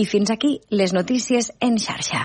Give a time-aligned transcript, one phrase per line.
[0.00, 2.22] I fins aquí les notícies en xarxa.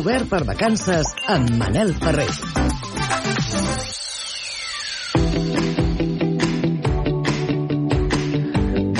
[0.00, 2.89] Obert per vacances amb Manel Ferrer.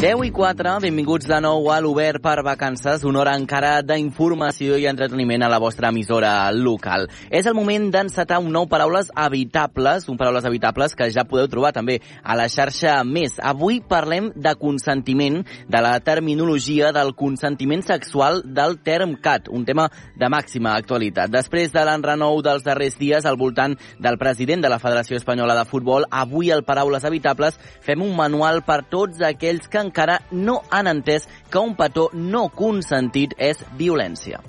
[0.01, 4.87] 10 i 4, benvinguts de nou a l'Obert per Vacances, una hora encara d'informació i
[4.89, 7.03] entreteniment a la vostra emissora local.
[7.29, 11.75] És el moment d'encetar un nou Paraules Habitables, un Paraules Habitables que ja podeu trobar
[11.77, 13.35] també a la xarxa Més.
[13.45, 19.91] Avui parlem de consentiment, de la terminologia del consentiment sexual del term CAT, un tema
[20.17, 21.29] de màxima actualitat.
[21.29, 25.69] Després de l'enrenou dels darrers dies al voltant del president de la Federació Espanyola de
[25.69, 30.87] Futbol, avui al Paraules Habitables fem un manual per tots aquells que encara no han
[30.87, 34.41] entès que un petó no consentit és violència.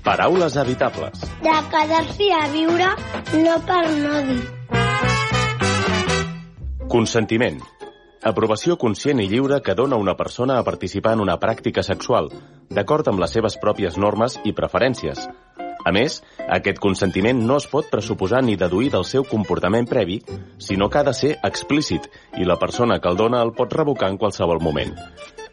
[0.00, 1.20] Paraules habitables.
[1.44, 2.88] De quedar-s'hi a viure,
[3.44, 4.40] no per no dir.
[6.90, 7.60] Consentiment.
[8.26, 12.32] Aprovació conscient i lliure que dona una persona a participar en una pràctica sexual,
[12.68, 15.28] d'acord amb les seves pròpies normes i preferències,
[15.84, 20.20] a més, aquest consentiment no es pot pressuposar ni deduir del seu comportament previ,
[20.60, 24.10] sinó que ha de ser explícit i la persona que el dona el pot revocar
[24.12, 24.92] en qualsevol moment.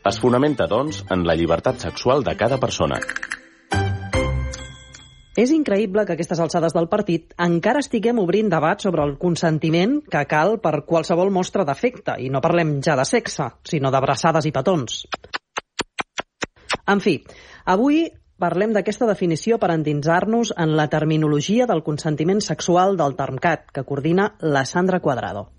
[0.08, 3.00] Es fonamenta, doncs, en la llibertat sexual de cada persona.
[5.38, 10.24] És increïble que aquestes alçades del partit encara estiguem obrint debat sobre el consentiment que
[10.26, 15.04] cal per qualsevol mostra d'afecte, i no parlem ja de sexe, sinó d'abraçades i petons.
[16.88, 17.20] En fi,
[17.70, 23.84] avui parlem d'aquesta definició per endinsar-nos en la terminologia del consentiment sexual del TERMCAT, que
[23.84, 25.50] coordina la Sandra Quadrado.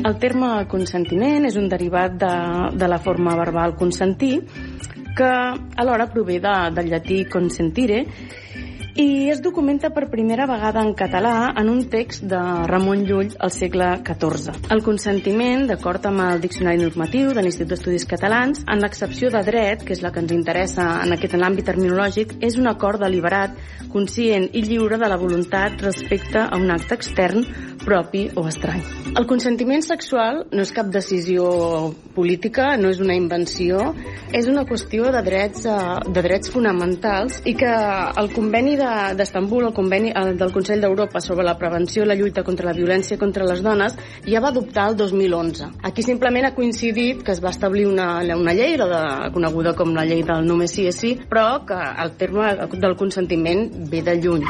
[0.00, 2.34] El terme consentiment és un derivat de,
[2.80, 4.36] de la forma verbal consentir,
[5.16, 5.30] que
[5.76, 8.04] alhora prové de, del llatí consentire,
[8.94, 13.52] i es documenta per primera vegada en català en un text de Ramon Llull al
[13.54, 14.70] segle XIV.
[14.74, 19.84] El consentiment, d'acord amb el Diccionari Normatiu de l'Institut d'Estudis Catalans, en l'excepció de dret,
[19.86, 23.54] que és la que ens interessa en aquest àmbit terminològic, és un acord deliberat,
[23.90, 27.46] conscient i lliure de la voluntat respecte a un acte extern
[27.84, 28.82] propi o estrany.
[29.18, 31.46] El consentiment sexual no és cap decisió
[32.14, 33.94] política, no és una invenció,
[34.36, 35.78] és una qüestió de drets, eh,
[36.10, 37.72] de drets fonamentals i que
[38.20, 42.44] el conveni d'Estambul, el conveni el del Consell d'Europa sobre la prevenció i la lluita
[42.46, 43.96] contra la violència contra les dones,
[44.26, 45.70] ja va adoptar el 2011.
[45.90, 49.94] Aquí simplement ha coincidit que es va establir una, una llei, la de, coneguda com
[49.94, 54.16] la llei del només sí és sí, però que el terme del consentiment ve de
[54.20, 54.46] lluny.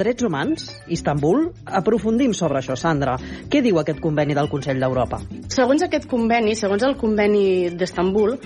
[0.00, 0.62] Drets humans?
[0.88, 1.50] Istanbul?
[1.68, 3.18] Aprofundim sobre això, Sandra.
[3.52, 5.18] Què diu aquest conveni del Consell d'Europa?
[5.52, 8.38] Segons aquest conveni, segons el conveni d'Estambul,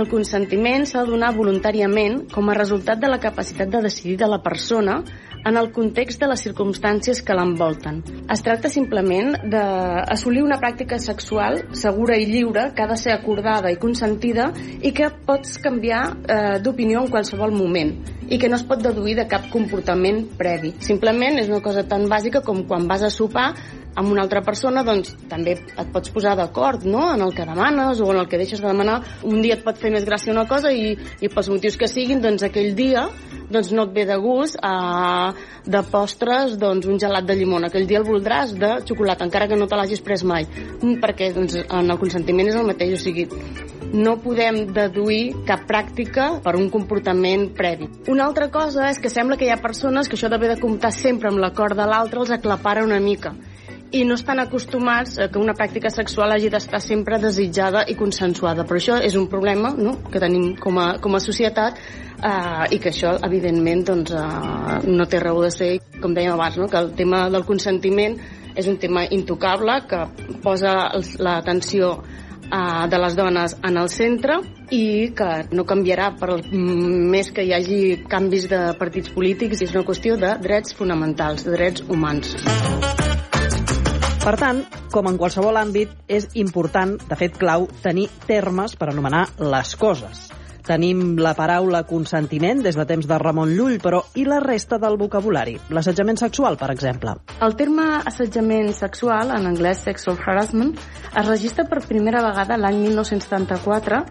[0.00, 4.30] el consentiment s'ha de donar voluntàriament com a resultat de la capacitat de decidir de
[4.32, 5.02] la persona
[5.44, 8.00] en el context de les circumstàncies que l'envolten.
[8.30, 13.72] Es tracta simplement d'assolir una pràctica sexual segura i lliure que ha de ser acordada
[13.72, 17.94] i consentida i que pots canviar eh, d'opinió en qualsevol moment
[18.32, 20.72] i que no es pot deduir de cap comportament previ.
[20.80, 23.50] Simplement és una cosa tan bàsica com quan vas a sopar
[23.94, 27.04] amb una altra persona, doncs també et pots posar d'acord no?
[27.12, 29.00] en el que demanes o en el que deixes de demanar.
[29.28, 32.22] Un dia et pot fer més gràcia una cosa i, i pels motius que siguin,
[32.24, 33.08] doncs aquell dia
[33.52, 35.28] doncs no et ve de gust eh,
[35.68, 37.68] de postres doncs, un gelat de llimona.
[37.68, 40.48] Aquell dia el voldràs de xocolata, encara que no te l'hagis pres mai.
[41.02, 43.28] Perquè doncs, en el consentiment és el mateix, o sigui,
[43.92, 47.90] no podem deduir cap pràctica per un comportament previ.
[48.08, 50.94] Una altra cosa és que sembla que hi ha persones que això d'haver de comptar
[50.96, 53.34] sempre amb l'acord de l'altre els aclapara una mica
[53.92, 58.64] i no estan acostumats a que una pràctica sexual hagi d'estar sempre desitjada i consensuada.
[58.68, 59.98] Però això és un problema no?
[60.10, 65.06] que tenim com a, com a societat eh, i que això, evidentment, doncs, eh, no
[65.06, 65.70] té raó de ser,
[66.00, 66.70] com dèiem abans, no?
[66.72, 68.16] que el tema del consentiment
[68.56, 70.02] és un tema intocable que
[70.42, 70.74] posa
[71.20, 71.92] l'atenció
[72.48, 74.40] eh, de les dones en el centre
[74.72, 79.84] i que no canviarà per més que hi hagi canvis de partits polítics és una
[79.84, 83.11] qüestió de drets fonamentals, de drets humans.
[84.22, 84.60] Per tant,
[84.94, 90.28] com en qualsevol àmbit, és important, de fet clau, tenir termes per anomenar les coses.
[90.62, 94.94] Tenim la paraula consentiment des de temps de Ramon Llull, però i la resta del
[95.00, 95.56] vocabulari?
[95.74, 97.16] L'assetjament sexual, per exemple.
[97.42, 100.70] El terme assetjament sexual, en anglès sexual harassment,
[101.10, 104.04] es registra per primera vegada l'any 1974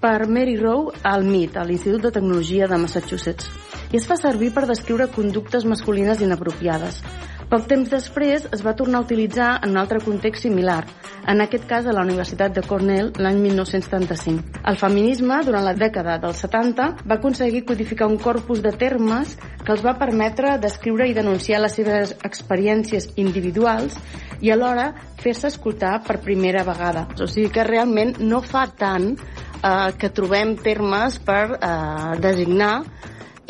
[0.00, 3.50] per Mary Rowe al MIT, a l'Institut de Tecnologia de Massachusetts,
[3.90, 7.02] i es fa servir per descriure conductes masculines inapropiades.
[7.50, 10.84] Poc temps després es va tornar a utilitzar en un altre context similar,
[11.26, 14.60] en aquest cas a la Universitat de Cornell l'any 1935.
[14.70, 19.74] El feminisme, durant la dècada dels 70, va aconseguir codificar un corpus de termes que
[19.74, 23.98] els va permetre descriure i denunciar les seves experiències individuals
[24.38, 27.08] i alhora fer-se escoltar per primera vegada.
[27.18, 32.76] O sigui que realment no fa tant eh, que trobem termes per eh, designar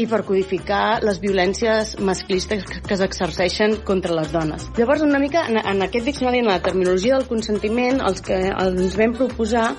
[0.01, 4.69] i per codificar les violències masclistes que s'exerceixen contra les dones.
[4.79, 8.97] Llavors, una mica, en, en aquest diccionari, en la terminologia del consentiment, els que ens
[8.97, 9.75] vam proposar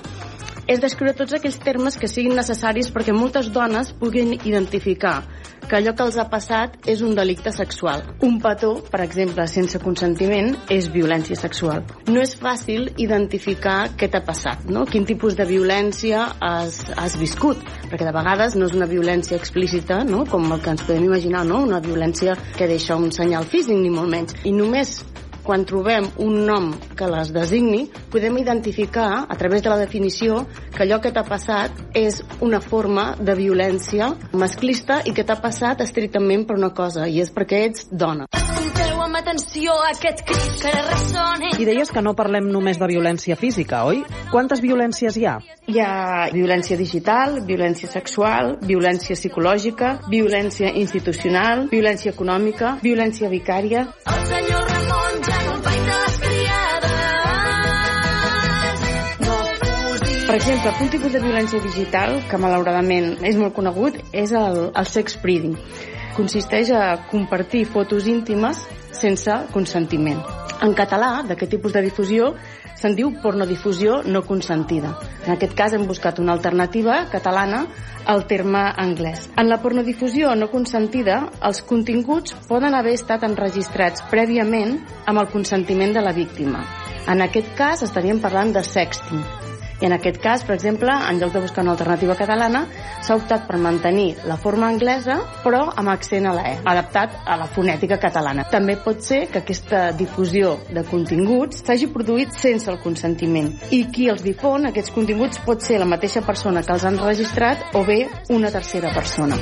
[0.66, 5.22] és descriure tots aquells termes que siguin necessaris perquè moltes dones puguin identificar
[5.68, 8.02] que allò que els ha passat és un delicte sexual.
[8.26, 11.84] Un petó, per exemple, sense consentiment, és violència sexual.
[12.10, 14.84] No és fàcil identificar què t'ha passat, no?
[14.90, 20.02] quin tipus de violència has, has viscut, perquè de vegades no és una violència explícita,
[20.04, 20.26] no?
[20.28, 21.62] com el que ens podem imaginar, no?
[21.64, 24.36] una violència que deixa un senyal físic, ni molt menys.
[24.44, 24.98] I només
[25.42, 30.44] quan trobem un nom que les designi, podem identificar, a través de la definició,
[30.74, 35.82] que allò que t'ha passat és una forma de violència masclista i que t'ha passat
[35.84, 38.28] estrictament per una cosa, i és perquè ets dona.
[38.32, 41.50] Escolteu amb atenció aquest crit que ressona.
[41.60, 44.00] I deies que no parlem només de violència física, oi?
[44.32, 45.34] Quantes violències hi ha?
[45.68, 53.84] Hi ha violència digital, violència sexual, violència psicològica, violència institucional, violència econòmica, violència vicària.
[54.08, 56.98] El senyor Ramon ja no de les criades.
[59.28, 59.38] No.
[60.24, 64.86] Per exemple, un tipus de violència digital que malauradament és molt conegut és el, el
[64.96, 65.58] sex breeding.
[66.16, 68.60] Consisteix a compartir fotos íntimes
[68.92, 70.20] sense consentiment.
[70.62, 72.34] En català, d'aquest tipus de difusió,
[72.78, 74.92] se'n diu pornodifusió no consentida.
[75.24, 77.64] En aquest cas hem buscat una alternativa catalana
[78.06, 79.28] al terme anglès.
[79.38, 84.76] En la pornodifusió no consentida, els continguts poden haver estat enregistrats prèviament
[85.06, 86.66] amb el consentiment de la víctima.
[87.08, 89.51] En aquest cas estaríem parlant de sexting.
[89.82, 92.60] I en aquest cas, per exemple, en lloc de buscar una alternativa catalana,
[93.02, 97.36] s'ha optat per mantenir la forma anglesa, però amb accent a la E, adaptat a
[97.40, 98.44] la fonètica catalana.
[98.52, 103.50] També pot ser que aquesta difusió de continguts s'hagi produït sense el consentiment.
[103.74, 107.74] I qui els difon, aquests continguts, pot ser la mateixa persona que els han registrat
[107.74, 109.34] o bé una tercera persona.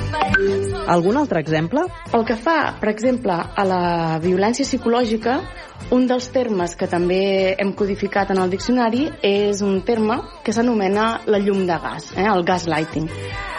[0.88, 1.84] Algun altre exemple?
[2.10, 3.82] Pel que fa, per exemple, a la
[4.24, 5.42] violència psicològica,
[5.90, 11.20] un dels termes que també hem codificat en el diccionari és un terme que s'anomena
[11.26, 13.08] la llum de gas, eh, el gaslighting.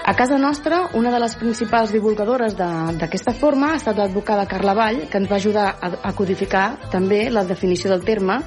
[0.04, 5.04] A casa nostra, una de les principals divulgadores d'aquesta forma ha estat l'advocada Carla Vall,
[5.12, 8.40] que ens va ajudar a, a codificar també la definició del terme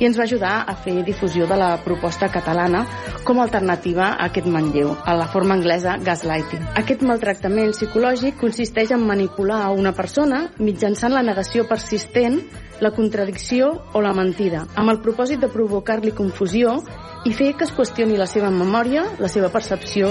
[0.00, 2.86] i ens va ajudar a fer difusió de la proposta catalana
[3.26, 6.64] com a alternativa a aquest manlleu, a la forma anglesa gaslighting.
[6.80, 12.40] Aquest maltractament psicològic consisteix en manipular a una persona mitjançant la negació persistent,
[12.82, 16.80] la contradicció o la mentida, amb el propòsit de provocar-li confusió
[17.22, 20.10] i fer que es qüestioni la seva memòria, la seva percepció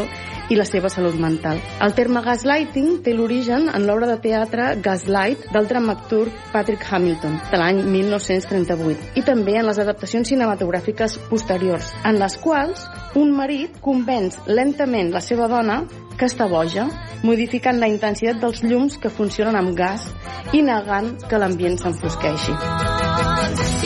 [0.52, 1.60] i la seva salut mental.
[1.84, 7.60] El terme gaslighting té l'origen en l'obra de teatre Gaslight del dramaturg Patrick Hamilton, de
[7.60, 12.88] l'any 1938, i també en les adaptacions cinematogràfiques posteriors, en les quals
[13.20, 15.82] un marit convenç lentament la seva dona
[16.22, 16.84] que està boja,
[17.26, 20.06] modificant la intensitat dels llums que funcionen amb gas
[20.54, 22.54] i negant que l'ambient s'enfosqueixi.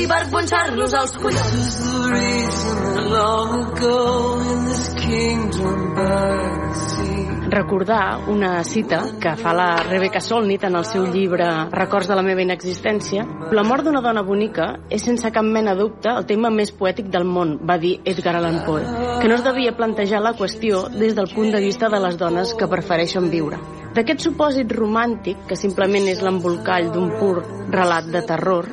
[0.03, 1.95] I per punxar-los als collons.
[7.49, 12.23] Recordar una cita que fa la Rebecca Solnit en el seu llibre Records de la
[12.25, 13.25] meva inexistència.
[13.51, 17.27] La mort d'una dona bonica és sense cap mena dubte el tema més poètic del
[17.29, 18.83] món, va dir Edgar Allan Poe,
[19.21, 22.53] que no es devia plantejar la qüestió des del punt de vista de les dones
[22.57, 23.61] que prefereixen viure.
[23.95, 28.67] D'aquest supòsit romàntic, que simplement és l'embolcall d'un pur relat de terror,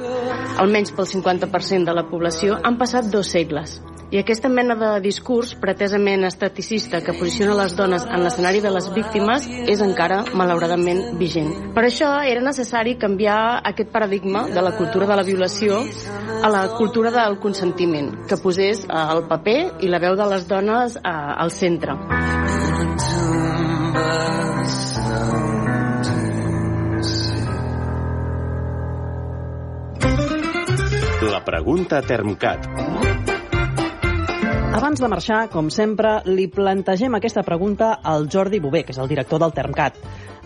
[0.59, 3.79] almenys pel 50% de la població, han passat dos segles.
[4.13, 8.91] I aquesta mena de discurs pretesament estaticista que posiciona les dones en l'escenari de les
[8.93, 11.49] víctimes és encara, malauradament, vigent.
[11.73, 15.81] Per això era necessari canviar aquest paradigma de la cultura de la violació
[16.43, 20.45] a la cultura del consentiment, que posés eh, el paper i la veu de les
[20.51, 21.97] dones eh, al centre.
[31.33, 33.02] La pregunta Termcat.
[34.73, 39.11] Abans de marxar, com sempre, li plantegem aquesta pregunta al Jordi Bové, que és el
[39.11, 39.99] director del Termcat.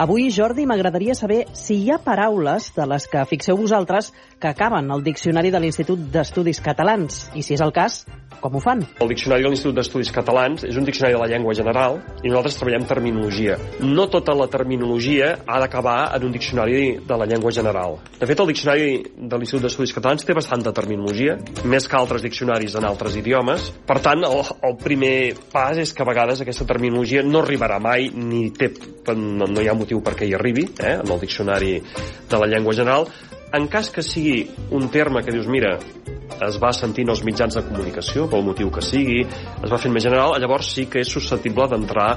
[0.02, 4.10] Avui, Jordi, m'agradaria saber si hi ha paraules de les que fixeu vosaltres
[4.42, 8.00] que acaben al Diccionari de l'Institut d'Estudis Catalans, i si és el cas,
[8.40, 8.82] Com ho fan?
[9.00, 12.58] El Diccionari de l'Institut d'Estudis Catalans és un diccionari de la llengua general i nosaltres
[12.60, 13.56] treballem terminologia.
[13.82, 17.98] No tota la terminologia ha d'acabar en un diccionari de la llengua general.
[18.20, 22.76] De fet, el Diccionari de l'Institut d'Estudis Catalans té bastanta terminologia, més que altres diccionaris
[22.78, 23.70] en altres idiomes.
[23.86, 25.16] Per tant, el, el primer
[25.52, 28.72] pas és que a vegades aquesta terminologia no arribarà mai ni té,
[29.14, 31.78] no, no hi ha motiu perquè hi arribi eh, en el diccionari
[32.30, 33.08] de la llengua general.
[33.56, 34.42] En cas que sigui
[34.76, 35.78] un terme que dius, mira,
[36.44, 40.04] es va sentint als mitjans de comunicació, pel motiu que sigui, es va fent més
[40.04, 42.08] general, llavors sí que és susceptible d'entrar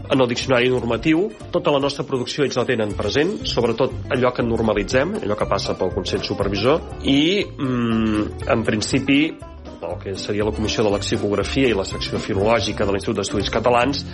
[0.00, 1.28] en el diccionari normatiu.
[1.54, 5.76] Tota la nostra producció ells la tenen present, sobretot allò que normalitzem, allò que passa
[5.78, 11.76] pel Consell Supervisor, i mm, en principi el que seria la Comissió de Lexicografia i
[11.76, 14.04] la secció filològica de l'Institut d'Estudis Catalans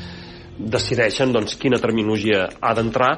[0.56, 3.16] decideixen doncs, quina terminologia ha d'entrar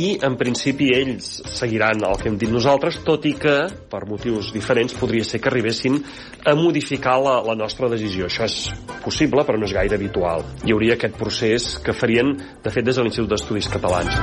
[0.00, 3.54] i en principi ells seguiran el que hem dit nosaltres, tot i que
[3.90, 6.00] per motius diferents podria ser que arribessin
[6.44, 8.26] a modificar la, la nostra decisió.
[8.26, 8.58] Això és
[9.04, 10.44] possible, però no és gaire habitual.
[10.64, 12.34] Hi hauria aquest procés que farien,
[12.64, 14.18] de fet, des de l'Institut d'Estudis Catalans.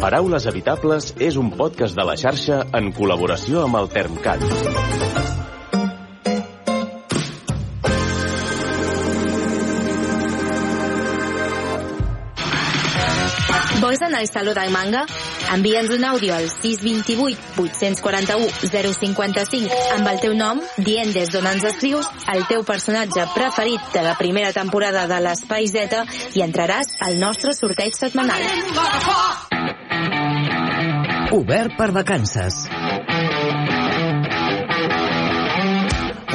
[0.00, 5.25] Paraules Habitables és un podcast de la xarxa en col·laboració amb el Termcat.
[14.16, 15.04] Al Saló del Manga?
[15.54, 18.48] Envia'ns un àudio al 628 841
[18.96, 24.04] 055 amb el teu nom, dient des d'on ens escrius, el teu personatge preferit de
[24.06, 26.02] la primera temporada de l'Espai Z
[26.34, 28.42] i entraràs al nostre sorteig setmanal.
[31.36, 32.64] Obert per vacances.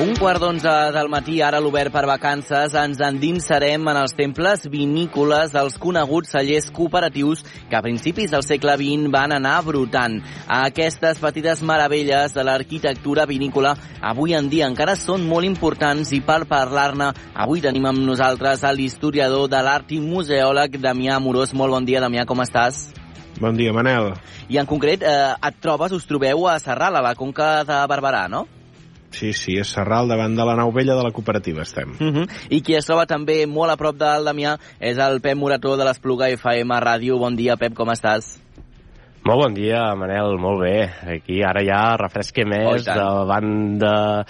[0.01, 4.63] Un quart d'onze del matí, ara a l'Obert per Vacances, ens endinsarem en els temples
[4.73, 10.15] vinícoles dels coneguts cellers cooperatius que a principis del segle XX van anar brotant.
[10.47, 16.47] Aquestes petites meravelles de l'arquitectura vinícola avui en dia encara són molt importants i per
[16.49, 17.11] parlar-ne
[17.45, 21.53] avui tenim amb nosaltres l'historiador de l'art i museòleg Damià Amorós.
[21.53, 22.87] Molt bon dia, Damià, com estàs?
[23.37, 24.15] Bon dia, Manel.
[24.49, 28.25] I en concret, eh, et trobes, us trobeu a Serral, a la Conca de Barberà,
[28.27, 28.47] no?
[29.11, 31.91] Sí, sí, és Serral, davant de la nau vella de la cooperativa estem.
[31.99, 32.29] Uh -huh.
[32.49, 35.83] I qui es troba també molt a prop del Damià és el Pep Morató de
[35.83, 37.17] l'Espluga FM Ràdio.
[37.19, 38.39] Bon dia, Pep, com estàs?
[39.23, 40.89] Molt bon dia, Manel, molt bé.
[41.17, 44.25] Aquí ara ja refresca més Oh, davant de-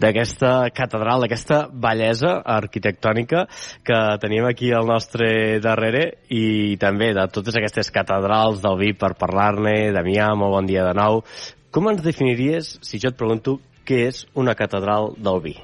[0.00, 3.46] d'aquesta catedral, d'aquesta bellesa arquitectònica
[3.84, 9.14] que tenim aquí al nostre darrere i també de totes aquestes catedrals del vi per
[9.14, 9.92] parlar-ne.
[9.92, 11.22] Damià, molt bon dia de nou.
[11.70, 15.54] Com ens definiries, si jo et pregunto, què és una catedral del vi?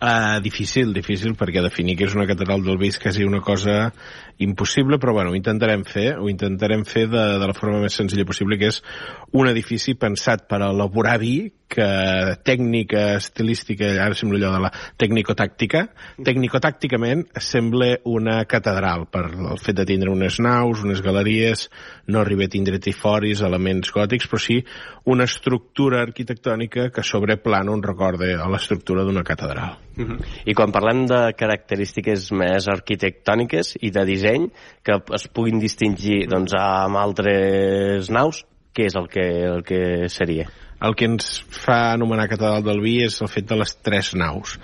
[0.00, 3.90] Uh, difícil, difícil, perquè definir què és una catedral del vi és quasi una cosa
[4.40, 8.26] impossible, però bueno, ho intentarem fer, ho intentarem fer de, de la forma més senzilla
[8.28, 8.80] possible, que és
[9.36, 11.86] un edifici pensat per elaborar vi, que
[12.42, 15.84] tècnica estilística, ara sembla allò de la tècnico-tàctica,
[16.26, 21.68] tècnico-tàcticament sembla una catedral per el fet de tindre unes naus, unes galeries,
[22.10, 24.58] no arriba a tindre tiforis, elements gòtics, però sí
[25.10, 29.78] una estructura arquitectònica que sobreplana un recorde a l'estructura d'una catedral.
[30.48, 34.29] I quan parlem de característiques més arquitectòniques i de disseny
[34.86, 38.44] que es puguin distingir doncs, amb altres naus,
[38.76, 39.82] què és el que, el que
[40.12, 40.48] seria?
[40.80, 44.56] El que ens fa anomenar catedral del vi és el fet de les tres naus.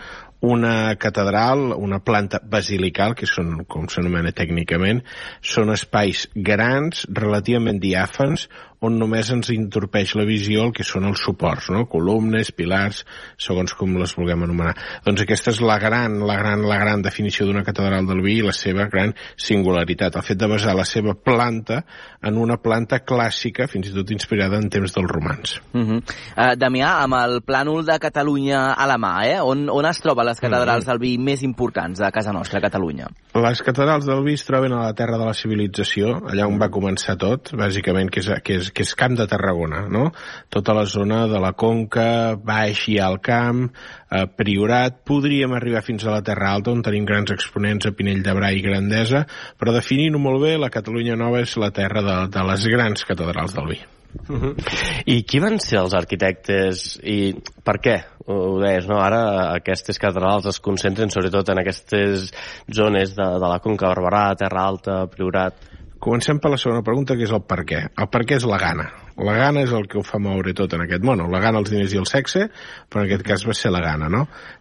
[0.47, 5.03] Una catedral, una planta basilical, que són, com s'anomena tècnicament,
[5.41, 8.47] són espais grans, relativament diàfans,
[8.85, 11.87] on només ens entorpeix la visió el que són els suports, no?
[11.91, 13.05] columnes, pilars,
[13.41, 14.75] segons com les vulguem anomenar.
[15.07, 18.45] Doncs aquesta és la gran, la gran, la gran definició d'una catedral del vi i
[18.47, 21.83] la seva gran singularitat, el fet de basar la seva planta
[22.27, 25.61] en una planta clàssica, fins i tot inspirada en temps dels romans.
[25.73, 26.01] Uh -huh.
[26.01, 29.41] uh, Damià, amb el plànol de Catalunya a la mà, eh?
[29.41, 33.09] on, on es troben les catedrals del vi més importants de casa nostra, Catalunya?
[33.35, 36.71] Les catedrals del vi es troben a la terra de la civilització, allà on va
[36.71, 40.11] començar tot, bàsicament, que és, que és, que és Camp de Tarragona, no?
[40.53, 43.67] Tota la zona de la Conca, baix i al camp,
[44.11, 48.23] eh, Priorat, podríem arribar fins a la Terra Alta, on tenim grans exponents a Pinell
[48.27, 49.27] de Brai i Grandesa,
[49.59, 53.55] però definint-ho molt bé, la Catalunya Nova és la terra de, de les grans catedrals
[53.57, 53.83] del vi.
[55.07, 57.35] I qui van ser els arquitectes i
[57.67, 57.97] per què?
[58.27, 58.99] Ho deies, no?
[59.03, 59.21] Ara
[59.53, 62.31] aquestes catedrals es concentren sobretot en aquestes
[62.75, 65.61] zones de, de la Conca Barberà, Terra Alta, Priorat.
[66.07, 67.81] Comencem per la segona pregunta, que és el per què.
[67.99, 68.85] El per què és la gana.
[69.27, 71.19] La gana és el que ho fa moure tot en aquest món.
[71.33, 72.45] La gana, els diners i el sexe,
[72.87, 74.21] però en aquest cas va ser la gana, no?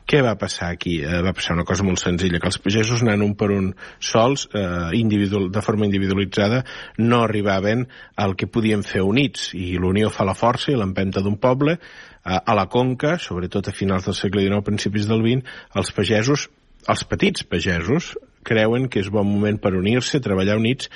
[0.09, 0.95] Què va passar aquí?
[1.05, 3.69] Eh, va passar una cosa molt senzilla, que els pagesos anant un per un
[4.01, 6.63] sols, eh, individual, de forma individualitzada,
[6.97, 7.85] no arribaven
[8.25, 11.77] al que podien fer units, i l'unió fa la força i l'empenta d'un poble.
[11.77, 16.49] Eh, a la Conca, sobretot a finals del segle XIX, principis del XX, els pagesos
[16.85, 18.11] els petits pagesos
[18.45, 20.91] creuen que és bon moment per unir-se, treballar units,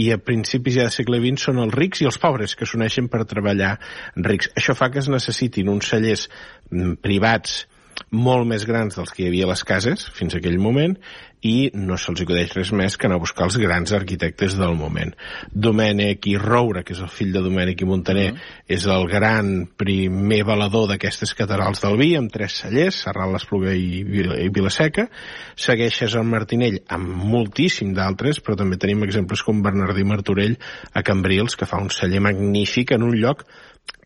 [0.00, 3.10] i a principis ja del segle XX són els rics i els pobres que s'uneixen
[3.12, 3.74] per treballar
[4.16, 4.52] rics.
[4.56, 6.28] Això fa que es necessitin uns cellers
[6.70, 7.64] mm, privats
[8.12, 10.96] molt més grans dels que hi havia a les cases fins a aquell moment
[11.42, 15.12] i no se'ls acudeix res més que anar a buscar els grans arquitectes del moment.
[15.52, 18.74] Domènec i Roura, que és el fill de Domènec i Montaner, uh -huh.
[18.76, 24.00] és el gran primer valedor d'aquestes catedrals del vi, amb tres cellers, Serral, l'Espluga i,
[24.00, 25.08] i Vilaseca.
[25.56, 30.56] Segueix Cesar Martinell amb moltíssim d'altres, però també tenim exemples com Bernardí Martorell
[30.92, 33.44] a Cambrils, que fa un celler magnífic en un lloc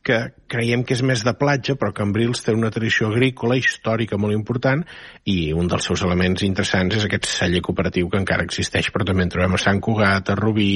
[0.07, 0.19] que
[0.51, 4.85] creiem que és més de platja, però Cambrils té una tradició agrícola històrica molt important
[5.33, 9.27] i un dels seus elements interessants és aquest celler cooperatiu que encara existeix, però també
[9.27, 10.71] en trobem a Sant Cugat, a Rubí,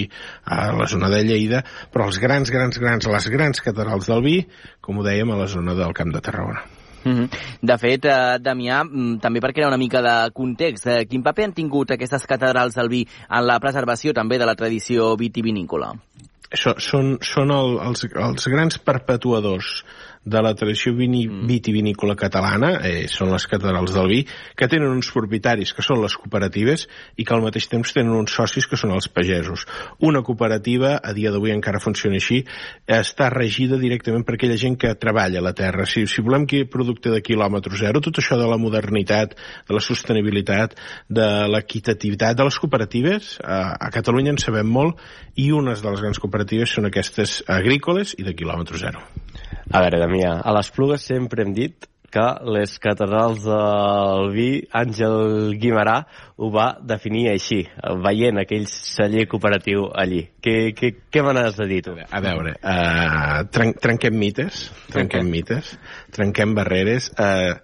[0.44, 4.36] a la zona de Lleida, però els grans, grans, grans, les grans catedrals del vi,
[4.82, 6.66] com ho dèiem, a la zona del Camp de Tarragona.
[7.04, 7.28] -hmm.
[7.60, 11.44] De fet, eh, Damià, mm, també per crear una mica de context, eh, quin paper
[11.44, 15.94] han tingut aquestes catedrals del vi en la preservació també de la tradició vitivinícola?
[16.50, 19.68] Això, són, són el, els, els grans perpetuadors
[20.24, 24.18] de la tradició vini, vitivinícola catalana, eh, són les catedrals del vi,
[24.56, 26.86] que tenen uns propietaris que són les cooperatives
[27.16, 29.64] i que al mateix temps tenen uns socis que són els pagesos.
[30.04, 32.42] Una cooperativa, a dia d'avui encara funciona així,
[32.84, 35.88] està regida directament per aquella gent que treballa la terra.
[35.88, 39.34] Si, si volem que producte de quilòmetre zero, tot això de la modernitat,
[39.68, 40.76] de la sostenibilitat,
[41.08, 45.00] de l'equitativitat, de les cooperatives, a, a Catalunya en sabem molt
[45.40, 49.00] i unes de les grans cooperatives són aquestes agrícoles i de quilòmetre zero.
[49.70, 56.00] A veure, Damià, a l'Espluga sempre hem dit que les catedrals del vi, Àngel Guimarà
[56.34, 57.60] ho va definir així,
[58.02, 60.24] veient aquell celler cooperatiu allí.
[60.42, 61.94] Què, què, què me n'has de dir, tu?
[61.94, 65.34] A veure, uh, tren trenquem mites, trenquem okay.
[65.36, 65.74] mites,
[66.18, 67.12] trenquem barreres.
[67.14, 67.60] Uh,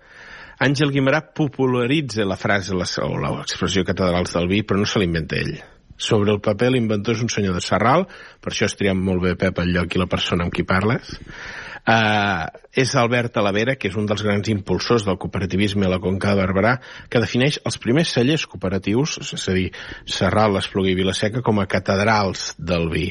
[0.62, 5.42] Àngel Guimarà popularitza la frase la, o l'expressió catedrals del vi, però no se l'inventa
[5.42, 5.56] ell.
[5.98, 8.06] Sobre el paper l'inventor és un senyor de Serral,
[8.44, 11.16] per això has triat molt bé, Pep, el lloc i la persona amb qui parles.
[11.87, 16.33] Uh, és Albert Talavera, que és un dels grans impulsors del cooperativisme a la Conca
[16.35, 16.73] de Barberà,
[17.09, 19.69] que defineix els primers cellers cooperatius, és a dir,
[20.16, 23.07] Serral, l'Espluga i Vilaseca, com a catedrals del vi.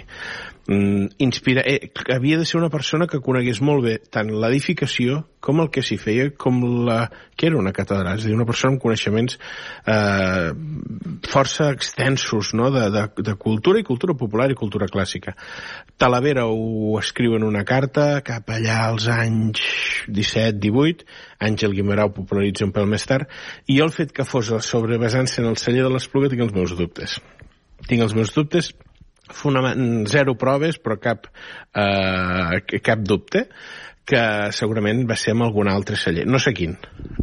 [0.67, 1.61] Mm, inspira...
[1.65, 5.83] Eh, havia de ser una persona que conegués molt bé tant l'edificació com el que
[5.85, 7.03] s'hi feia, com la...
[7.37, 9.37] que era una catedral, és a dir, una persona amb coneixements
[9.85, 10.49] eh,
[11.29, 12.71] força extensos no?
[12.73, 15.35] de, de, de cultura i cultura popular i cultura clàssica.
[16.01, 19.61] Talavera ho escriu en una carta cap allà als anys
[20.09, 21.05] 17-18,
[21.45, 23.29] Àngel Guimarà ho popularitza un pèl més tard,
[23.69, 26.73] i el fet que fos sobre basant-se en el celler de l'Espluga tinc els meus
[26.73, 27.19] dubtes.
[27.85, 28.71] Tinc els meus dubtes,
[30.11, 31.27] zero proves, però cap,
[31.73, 33.47] eh, cap dubte
[34.05, 34.21] que
[34.53, 36.27] segurament va ser amb algun altre celler.
[36.29, 36.75] No sé quin.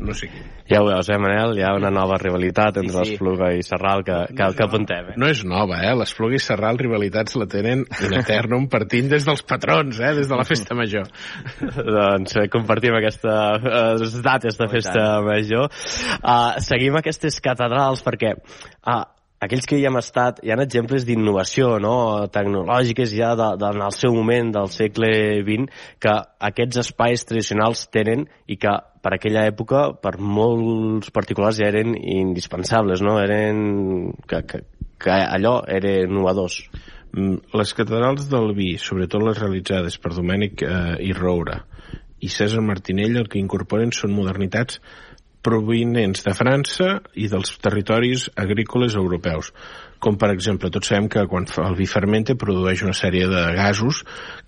[0.02, 0.48] No sé quin.
[0.66, 1.54] Ja ho veus, eh, Manel?
[1.58, 3.10] Hi ha una nova rivalitat entre sí, sí.
[3.12, 5.12] l'Espluga i Serral que, que, no que apuntem.
[5.12, 5.16] Eh?
[5.22, 5.94] No és nova, eh?
[6.00, 10.12] L'Espluga i Serral rivalitats la tenen in eternum partint des dels patrons, eh?
[10.18, 11.06] Des de la festa major.
[11.98, 15.70] doncs eh, compartim aquesta eh, dates de festa major.
[16.18, 19.02] Uh, seguim aquestes catedrals perquè uh,
[19.42, 21.94] aquells que hi hem estat, hi ha exemples d'innovació no?
[22.32, 25.10] tecnològiques ja de, de, en el seu moment del segle
[25.42, 26.14] XX que
[26.50, 33.02] aquests espais tradicionals tenen i que per aquella època per molts particulars ja eren indispensables,
[33.02, 33.18] no?
[33.18, 34.62] eren que, que,
[35.02, 36.62] que allò era innovadors.
[37.12, 41.58] Mm, les catedrals del vi, sobretot les realitzades per Domènec eh, i Roura
[42.22, 44.78] i César Martinell, el que incorporen són modernitats
[45.42, 49.52] provinents de França i dels territoris agrícoles europeus.
[50.02, 54.00] Com, per exemple, tots sabem que quan el vi fermenta produeix una sèrie de gasos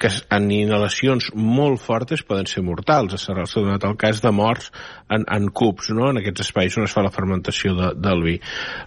[0.02, 3.14] que en inhalacions molt fortes poden ser mortals.
[3.22, 4.72] S'ha donat el cas de morts
[5.06, 6.08] en, en cubs, no?
[6.10, 8.34] en aquests espais on es fa la fermentació de, del vi.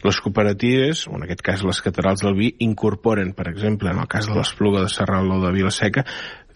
[0.03, 4.11] Les cooperatives, o en aquest cas les catedrals del vi, incorporen, per exemple, en el
[4.11, 6.03] cas de l'Espluga de Serral o de Vilaseca,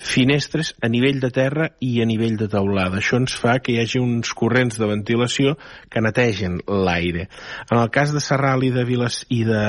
[0.01, 2.97] finestres a nivell de terra i a nivell de teulada.
[2.97, 5.55] Això ens fa que hi hagi uns corrents de ventilació
[5.93, 7.27] que netegen l'aire.
[7.69, 9.63] En el cas de Serral i de Viles i de,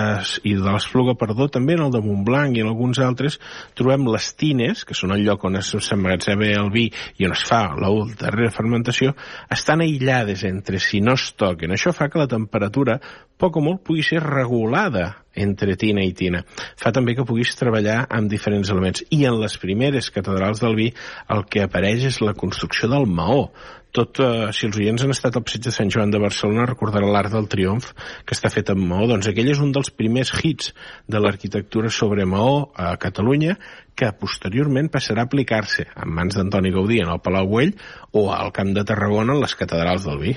[0.49, 3.39] i de l'Espluga, perdó, també en el de Montblanc i en alguns altres
[3.79, 6.89] trobem les tines, que són el lloc on s'emmagatzema el vi
[7.21, 9.13] i on es fa la darrera fermentació,
[9.53, 11.77] estan aïllades entre si no es toquen.
[11.77, 12.99] Això fa que la temperatura,
[13.39, 16.43] poc o molt, pugui ser regulada entre tina i tina.
[16.77, 19.05] Fa també que puguis treballar amb diferents elements.
[19.11, 20.91] I en les primeres catedrals del vi
[21.33, 23.49] el que apareix és la construcció del maó.
[23.93, 27.13] Tot, eh, si els oients han estat al passeig de Sant Joan de Barcelona, recordaran
[27.13, 27.91] l'Arc del Triomf,
[28.25, 29.05] que està fet amb maó.
[29.11, 30.73] Doncs aquell és un dels primers hits
[31.07, 33.59] de l'arquitectura sobre maó a Catalunya,
[33.95, 37.77] que posteriorment passarà a aplicar-se en mans d'Antoni Gaudí en el Palau Güell
[38.17, 40.37] o al Camp de Tarragona en les catedrals del vi.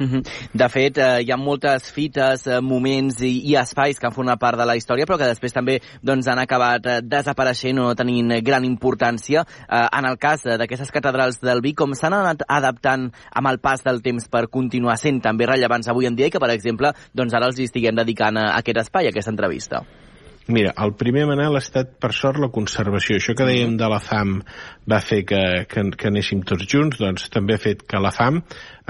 [0.00, 0.22] Mhm.
[0.54, 4.40] De fet, eh, hi ha moltes fites, eh, moments i, i espais que han format
[4.40, 7.94] part de la història, però que després també doncs, han acabat eh, desapareixent o no
[7.94, 9.44] tenint eh, gran importància.
[9.68, 13.60] Eh, en el cas eh, d'aquestes catedrals del vi, com s'han anat adaptant amb el
[13.60, 16.94] pas del temps per continuar sent també rellevants avui en dia i que, per exemple,
[17.12, 19.84] doncs ara els hi estiguem dedicant a aquest espai, a aquesta entrevista?
[20.50, 23.16] Mira, el primer manel ha estat, per sort, la conservació.
[23.20, 24.40] Això que dèiem de la fam
[24.90, 28.40] va fer que, que, que anéssim tots junts, doncs també ha fet que la fam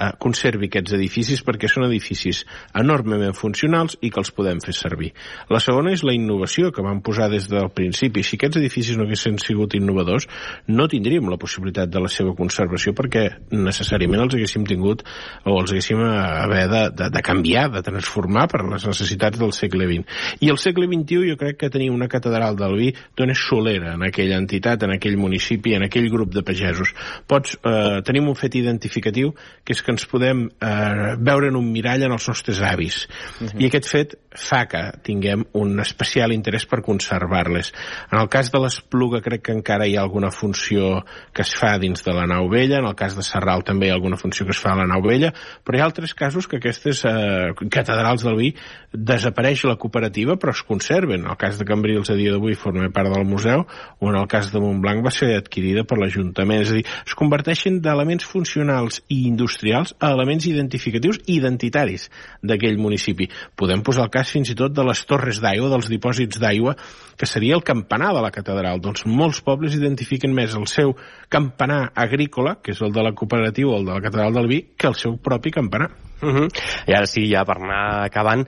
[0.00, 2.42] eh, conservi aquests edificis perquè són edificis
[2.78, 5.10] enormement funcionals i que els podem fer servir.
[5.52, 8.24] La segona és la innovació que vam posar des del principi.
[8.24, 10.28] Si aquests edificis no haguessin sigut innovadors,
[10.68, 15.04] no tindríem la possibilitat de la seva conservació perquè necessàriament els haguéssim tingut
[15.44, 16.14] o els haguéssim eh,
[16.46, 20.20] haver de, de, de canviar, de transformar per les necessitats del segle XX.
[20.40, 24.04] I el segle XXI jo crec que tenir una catedral del vi dona solera en
[24.06, 26.94] aquella entitat, en aquell municipi, en aquell grup de pagesos.
[27.26, 29.34] Pots, eh, tenim un fet identificatiu
[29.64, 33.06] que és que ens podem eh, veure en un mirall en els nostres avis.
[33.40, 33.62] Uh -huh.
[33.62, 37.72] I aquest fet fa que tinguem un especial interès per conservar-les.
[38.12, 41.78] En el cas de l'Espluga crec que encara hi ha alguna funció que es fa
[41.78, 44.46] dins de la nau vella, en el cas de Serral també hi ha alguna funció
[44.46, 45.32] que es fa a la nau vella,
[45.64, 48.54] però hi ha altres casos que aquestes eh, catedrals del vi
[48.92, 51.24] desapareix la cooperativa però es conserven.
[51.24, 54.28] En el cas de Cambrils a dia d'avui forma part del museu o en el
[54.28, 56.60] cas de Montblanc va ser adquirida per l'Ajuntament.
[56.66, 62.08] És a dir, es converteixen d'elements funcionals i industrials a elements identificatius i identitaris
[62.44, 63.30] d'aquell municipi.
[63.56, 66.76] Podem posar el cas fins i tot de les torres d'aigua, dels dipòsits d'aigua,
[67.16, 68.80] que seria el campanar de la catedral.
[68.84, 70.94] Doncs molts pobles identifiquen més el seu
[71.32, 74.62] campanar agrícola, que és el de la cooperativa o el de la catedral del vi,
[74.76, 75.90] que el seu propi campanar.
[76.20, 76.48] Uh -huh.
[76.86, 78.46] I ara sí, ja per anar acabant,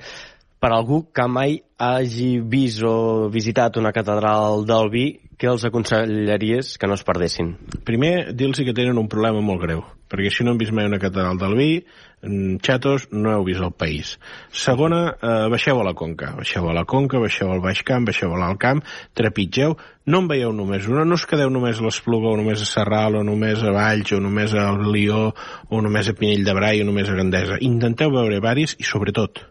[0.62, 6.76] per algú que mai hagi vist o visitat una catedral del vi, què els aconsellaries
[6.78, 7.56] que no es perdessin?
[7.82, 11.00] Primer, dir-los que tenen un problema molt greu, perquè si no han vist mai una
[11.02, 11.70] catedral del vi,
[12.22, 14.12] mm, xatos, no heu vist el país.
[14.52, 16.30] Segona, eh, baixeu a la Conca.
[16.36, 20.28] Baixeu a la Conca, baixeu al Baix Camp, baixeu a l'Alt Camp, trepitgeu, no en
[20.28, 23.62] veieu només una, no us quedeu només a l'Espluga o només a Serral o només
[23.62, 25.32] a Valls o només a Lió
[25.70, 27.58] o només a Pinell de Brai o només a Gandesa.
[27.60, 29.42] Intenteu veure varis i sobretot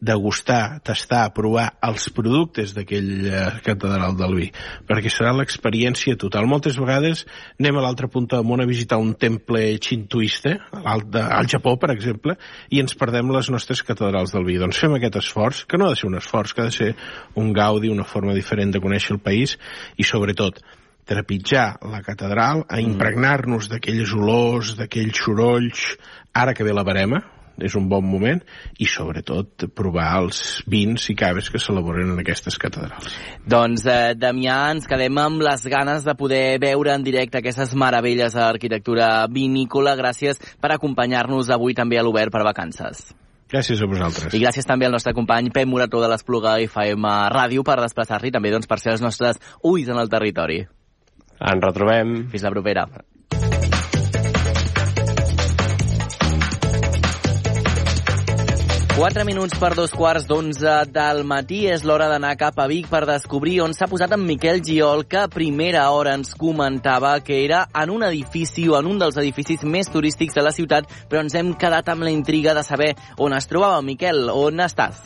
[0.00, 4.48] degustar, tastar, provar els productes d'aquella catedral del vi,
[4.86, 6.48] perquè serà l'experiència total.
[6.50, 7.24] Moltes vegades
[7.56, 10.52] anem a l'altra punta del món a visitar un temple xintuista,
[10.84, 12.36] al, al Japó, per exemple,
[12.68, 14.58] i ens perdem les nostres catedrals del vi.
[14.60, 16.90] Doncs fem aquest esforç, que no ha de ser un esforç, que ha de ser
[17.40, 19.56] un gaudi, una forma diferent de conèixer el país,
[19.96, 20.60] i sobretot,
[21.06, 25.86] trepitjar la catedral, a impregnar-nos d'aquells olors, d'aquells sorolls,
[26.36, 27.22] ara que ve la barema,
[27.62, 28.40] és un bon moment,
[28.78, 33.16] i sobretot provar els vins i caves que s'elaboren en aquestes catedrals.
[33.46, 38.34] Doncs, eh, Damià, ens quedem amb les ganes de poder veure en directe aquestes meravelles
[38.34, 39.96] de l'arquitectura vinícola.
[39.96, 43.14] Gràcies per acompanyar-nos avui també a l'Obert per Vacances.
[43.46, 44.34] Gràcies a vosaltres.
[44.34, 48.50] I gràcies també al nostre company Pep Morató de l'Espluga FM Ràdio per desplaçar-hi també
[48.50, 50.64] doncs, per ser els nostres ulls en el territori.
[51.36, 52.24] Ens retrobem.
[52.32, 52.88] Fins la propera.
[58.96, 63.02] Quatre minuts per dos quarts d'onze del matí és l'hora d'anar cap a Vic per
[63.04, 67.66] descobrir on s'ha posat en Miquel Giol, que a primera hora ens comentava que era
[67.76, 71.36] en un edifici o en un dels edificis més turístics de la ciutat, però ens
[71.36, 73.84] hem quedat amb la intriga de saber on es trobava.
[73.84, 75.04] Miquel, on estàs?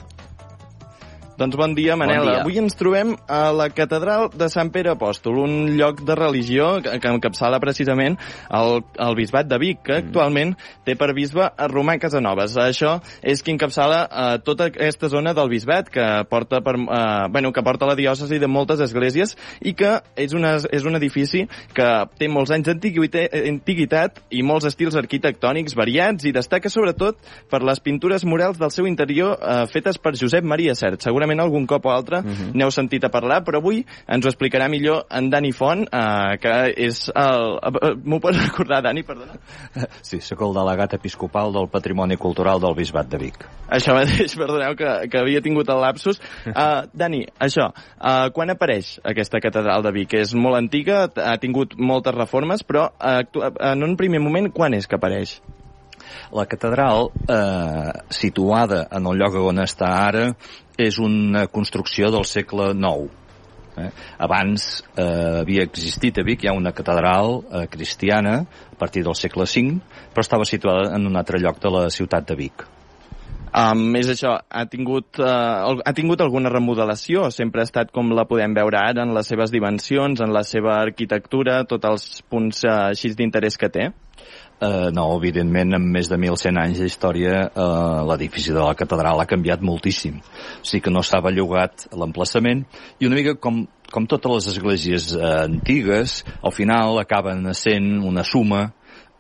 [1.41, 2.19] Doncs bon dia, Manel.
[2.21, 2.41] Bon dia.
[2.43, 6.99] Avui ens trobem a la catedral de Sant Pere Apòstol, un lloc de religió que,
[7.01, 8.19] que encapçala precisament
[8.53, 10.53] el, el bisbat de Vic, que actualment
[10.85, 12.59] té per bisbe a Romà Casanovas.
[12.61, 17.55] Això és qui encapçala eh, tota aquesta zona del bisbat, que porta, per, eh, bueno,
[17.57, 19.33] que porta la diòcesi de moltes esglésies
[19.65, 21.89] i que és, una, és un edifici que
[22.21, 27.17] té molts anys d'antiguitat i molts estils arquitectònics variats i destaca sobretot
[27.49, 31.01] per les pintures murals del seu interior eh, fetes per Josep Maria Cert.
[31.01, 32.51] Segurament algun cop o altre uh -huh.
[32.55, 36.75] n'heu sentit a parlar, però avui ens ho explicarà millor en Dani Font, eh, que
[36.77, 37.59] és el...
[37.63, 39.39] eh, M'ho pots recordar, Dani, perdona?
[40.03, 43.47] Sí, sóc el delegat episcopal del Patrimoni Cultural del Bisbat de Vic.
[43.69, 46.21] Això mateix, perdoneu, que, que havia tingut el lapsus.
[46.47, 50.15] Uh, Dani, això, uh, quan apareix aquesta catedral de Vic?
[50.15, 54.87] És molt antiga, ha tingut moltes reformes, però uh, en un primer moment, quan és
[54.87, 55.41] que apareix?
[56.33, 60.31] La catedral, eh, situada en el lloc on està ara,
[60.87, 63.17] és una construcció del segle IX.
[63.81, 63.91] Eh?
[64.27, 64.67] Abans
[64.97, 65.05] eh,
[65.41, 69.79] havia existit a Vic, hi ha una catedral eh, cristiana a partir del segle V,
[70.11, 72.67] però estava situada en un altre lloc de la ciutat de Vic.
[73.51, 77.25] Um, és això, ha tingut, uh, ha tingut alguna remodelació?
[77.35, 80.77] Sempre ha estat com la podem veure ara, en les seves dimensions, en la seva
[80.85, 83.89] arquitectura, tots els punts uh, així d'interès que té?
[84.61, 89.29] Uh, no, evidentment, amb més de 1.100 anys d'història, uh, l'edifici de la catedral ha
[89.29, 90.19] canviat moltíssim.
[90.21, 92.67] O sigui que no s'ha bellugat l'emplaçament
[93.01, 98.21] i una mica com, com totes les esglésies uh, antigues, al final acaben sent una
[98.21, 98.67] suma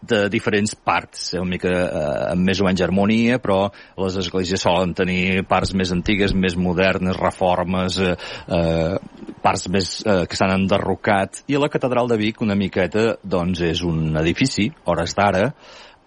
[0.02, 3.66] de diferents parts, una mica eh, amb més o menys harmonia, però
[4.00, 8.14] les esglésies solen tenir parts més antigues, més modernes, reformes, eh,
[8.48, 13.62] eh, parts més eh, que s'han enderrocat, i la catedral de Vic una miqueta doncs
[13.68, 15.50] és un edifici, hores d'ara,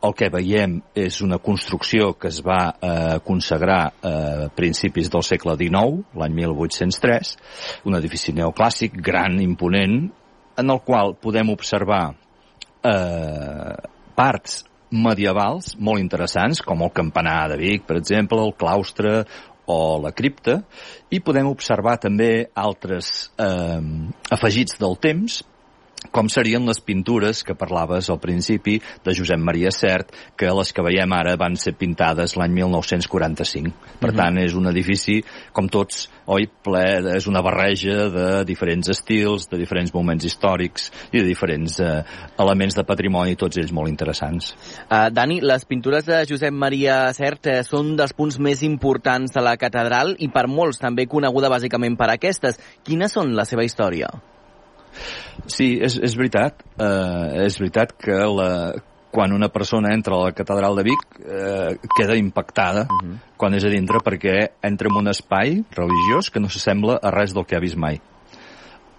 [0.03, 5.23] el que veiem és una construcció que es va eh, consagrar a eh, principis del
[5.23, 7.38] segle XIX, l'any 1803,
[7.88, 10.01] un edifici neoclàssic, gran, imponent,
[10.60, 12.03] en el qual podem observar
[12.84, 13.74] eh,
[14.15, 14.62] parts
[14.93, 19.24] medievals molt interessants, com el campanar de Vic, per exemple, el claustre
[19.65, 20.60] o la cripta,
[21.10, 23.82] i podem observar també altres eh,
[24.36, 25.39] afegits del temps,
[26.11, 30.83] com serien les pintures que parlaves al principi de Josep Maria Cert, que les que
[30.85, 33.73] veiem ara van ser pintades l'any 1945.
[33.99, 34.17] Per Mhm.
[34.17, 39.57] tant, és un edifici, com tots, oi, ple, és una barreja de diferents estils, de
[39.57, 42.03] diferents moments històrics i de diferents eh,
[42.39, 44.55] elements de patrimoni, tots ells molt interessants.
[44.89, 49.41] Uh, Dani, les pintures de Josep Maria Cert eh, són dels punts més importants de
[49.41, 52.59] la catedral i per molts també coneguda bàsicament per aquestes.
[52.83, 54.09] Quines són la seva història?
[55.45, 56.63] Sí, és, és veritat.
[56.79, 58.49] Eh, és veritat que la,
[59.13, 63.17] quan una persona entra a la catedral de Vic eh, queda impactada uh -huh.
[63.38, 67.34] quan és a dintre perquè entra en un espai religiós que no s'assembla a res
[67.34, 68.01] del que ha vist mai.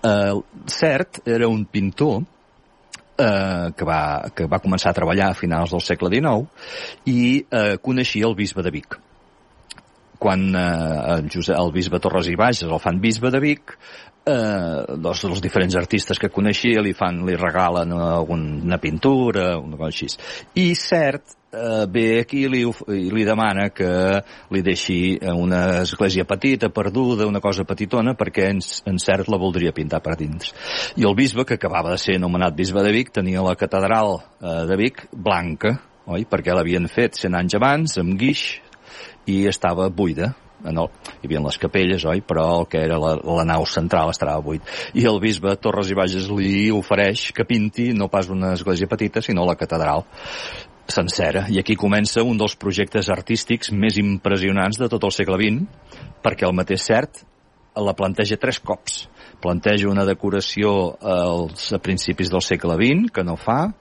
[0.04, 0.34] Eh,
[0.66, 2.22] cert, era un pintor
[3.18, 6.46] eh, que, va, que va començar a treballar a finals del segle XIX
[7.06, 8.98] i eh, coneixia el bisbe de Vic
[10.18, 13.76] quan eh, el, Josep, el bisbe Torres i Bages el fan bisbe de Vic,
[14.26, 19.90] eh, doncs els diferents artistes que coneixia li fan, li regalen alguna pintura, una cosa
[19.92, 20.08] així.
[20.60, 23.90] I cert, eh, ve aquí li, li demana que
[24.54, 29.40] li deixi eh, una església petita, perduda, una cosa petitona, perquè en, en cert la
[29.40, 30.52] voldria pintar per dins.
[30.96, 34.62] I el bisbe, que acabava de ser anomenat bisbe de Vic, tenia la catedral eh,
[34.68, 36.26] de Vic blanca, oi?
[36.28, 38.48] perquè l'havien fet 100 anys abans, amb guix,
[39.26, 40.34] i estava buida.
[40.64, 42.22] En el, hi havia les capelles, oi?
[42.24, 44.64] Però el que era la, la nau central estava buit.
[44.96, 49.22] I el bisbe Torres i Bages li ofereix que pinti no pas una església petita,
[49.22, 50.06] sinó la catedral
[50.88, 51.46] sencera.
[51.48, 56.48] I aquí comença un dels projectes artístics més impressionants de tot el segle XX, perquè
[56.48, 57.24] el mateix cert
[57.74, 59.08] la planteja tres cops.
[59.42, 63.72] Planteja una decoració als, principis del segle XX, que no fa,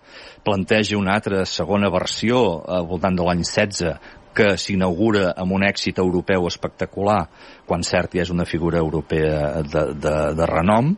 [0.44, 3.94] planteja una altra segona versió al voltant de l'any 16
[4.36, 7.22] que s'inaugura amb un èxit europeu espectacular,
[7.70, 10.94] quan cert ja és una figura europea de, de, de renom,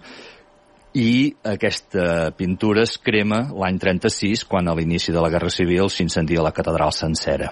[0.96, 6.44] i aquesta pintura es crema l'any 36, quan a l'inici de la Guerra Civil s'incendia
[6.46, 7.50] la catedral sencera.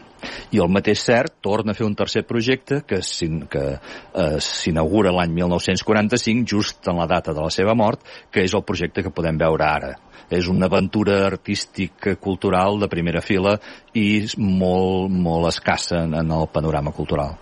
[0.55, 6.47] I el mateix cert torna a fer un tercer projecte que eh, s'inaugura l'any 1945,
[6.47, 9.67] just en la data de la seva mort, que és el projecte que podem veure
[9.67, 9.93] ara.
[10.31, 13.57] És una aventura artística cultural de primera fila
[13.91, 17.35] i molt, molt escassa en el panorama cultural.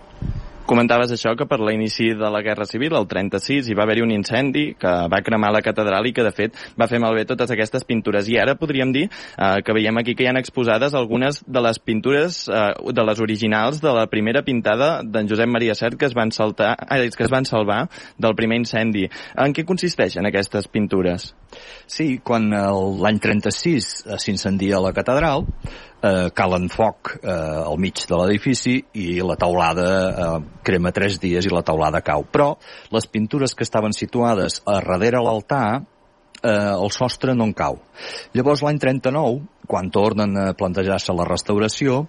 [0.72, 4.12] Comentaves això, que per l'inici de la Guerra Civil, el 36, hi va haver-hi un
[4.14, 7.84] incendi que va cremar la catedral i que, de fet, va fer malbé totes aquestes
[7.84, 8.30] pintures.
[8.32, 11.76] I ara podríem dir eh, que veiem aquí que hi han exposades algunes de les
[11.76, 16.16] pintures, eh, de les originals de la primera pintada d'en Josep Maria Cert que es
[16.16, 17.82] van saltar, eh, que es van salvar
[18.16, 19.10] del primer incendi.
[19.36, 21.34] En què consisteixen aquestes pintures?
[21.84, 25.44] Sí, quan el- l'any 36 eh, s'incendia la catedral,
[26.02, 30.34] eh, calen foc eh, al mig de l'edifici i la taulada eh,
[30.66, 32.26] crema tres dies i la taulada cau.
[32.26, 32.52] Però
[32.94, 35.64] les pintures que estaven situades a darrere l'altar
[36.42, 37.78] eh, el sostre no en cau.
[38.34, 42.02] Llavors l'any 39, quan tornen a plantejar-se la restauració,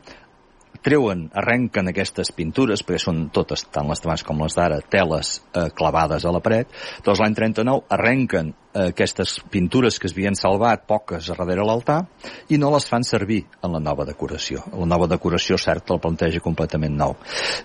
[0.84, 5.69] treuen, arrenquen aquestes pintures, perquè són totes, tant les d'abans com les d'ara, teles eh,
[5.77, 6.73] clavades a la paret,
[7.06, 11.99] doncs l'any 39 arrenquen aquestes pintures que es havien salvat, poques a darrere l'altar,
[12.49, 14.63] i no les fan servir en la nova decoració.
[14.73, 17.15] La nova decoració, cert, el planteja completament nou.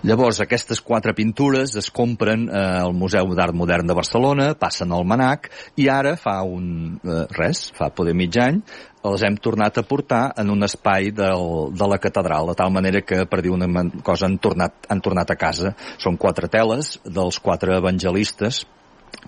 [0.07, 5.07] Llavors, aquestes quatre pintures es compren eh, al Museu d'Art Modern de Barcelona, passen al
[5.07, 8.61] Manac, i ara fa un, eh, res, fa poder mig any,
[9.09, 13.01] els hem tornat a portar en un espai del, de la catedral, de tal manera
[13.01, 15.73] que, per dir una cosa, han tornat, han tornat a casa.
[15.97, 18.65] Són quatre teles dels quatre evangelistes,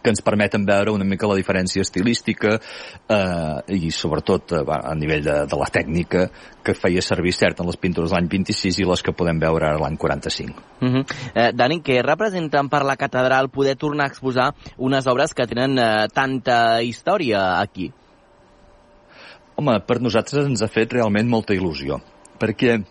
[0.01, 5.23] que ens permeten veure una mica la diferència estilística eh, i sobretot eh, a nivell
[5.25, 6.27] de, de la tècnica
[6.65, 9.69] que feia servir cert en les pintures de l'any 26 i les que podem veure
[9.69, 10.63] ara l'any 45.
[10.81, 11.05] Uh -huh.
[11.35, 15.77] eh, Dani, què representen per la catedral poder tornar a exposar unes obres que tenen
[15.77, 17.91] eh, tanta història aquí?
[19.55, 22.01] Home, per nosaltres ens ha fet realment molta il·lusió,
[22.39, 22.81] perquè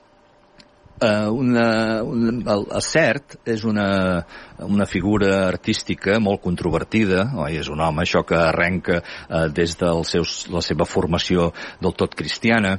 [1.01, 3.87] eh, una, un, el, el Cert és una,
[4.67, 7.59] una figura artística molt controvertida, oi?
[7.61, 12.17] és un home això que arrenca eh, des de seus, la seva formació del tot
[12.19, 12.77] cristiana,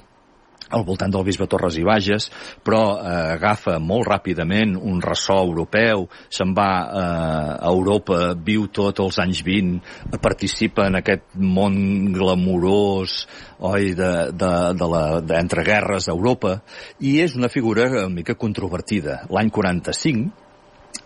[0.71, 2.29] al voltant del bisbe Torres i Bages,
[2.63, 7.05] però eh, agafa molt ràpidament un ressò europeu, se'n va eh,
[7.59, 13.25] a Europa, viu tots els anys 20, participa en aquest món glamurós
[13.61, 15.03] oi, de, de, de la,
[15.39, 16.59] entre guerres a Europa,
[16.99, 19.21] i és una figura una mica controvertida.
[19.29, 20.49] L'any 45,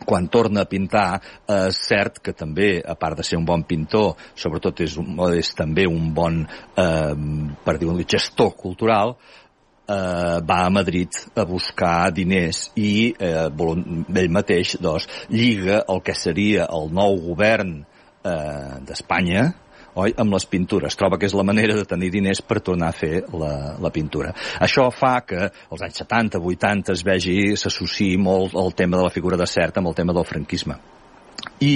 [0.05, 3.63] quan torna a pintar, eh, és cert que també, a part de ser un bon
[3.63, 6.43] pintor, sobretot és, un, és també un bon,
[6.77, 7.15] eh,
[7.65, 9.15] per dir-ho, gestor cultural,
[9.87, 16.15] eh, va a Madrid a buscar diners i eh, ell mateix doncs, lliga el que
[16.17, 19.51] seria el nou govern eh, d'Espanya
[19.95, 20.97] oi, amb les pintures.
[20.99, 24.33] Troba que és la manera de tenir diners per tornar a fer la, la pintura.
[24.63, 29.13] Això fa que als anys 70, 80 es vegi, s'associï molt el tema de la
[29.13, 30.77] figura de cert amb el tema del franquisme.
[31.63, 31.75] I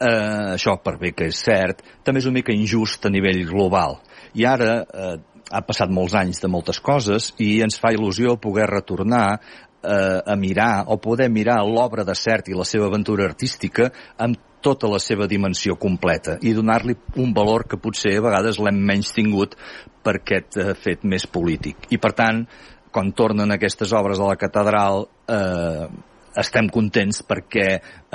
[0.00, 4.00] eh, això, per bé que és cert, també és una mica injust a nivell global.
[4.38, 5.14] I ara eh,
[5.50, 10.36] ha passat molts anys de moltes coses i ens fa il·lusió poder retornar eh, a
[10.36, 15.00] mirar o poder mirar l'obra de Cert i la seva aventura artística amb tota la
[15.00, 19.56] seva dimensió completa i donar-li un valor que potser a vegades l'hem menys tingut
[20.04, 21.88] per aquest eh, fet més polític.
[21.90, 22.44] I per tant,
[22.92, 25.88] quan tornen aquestes obres a la catedral, eh,
[26.38, 27.66] estem contents perquè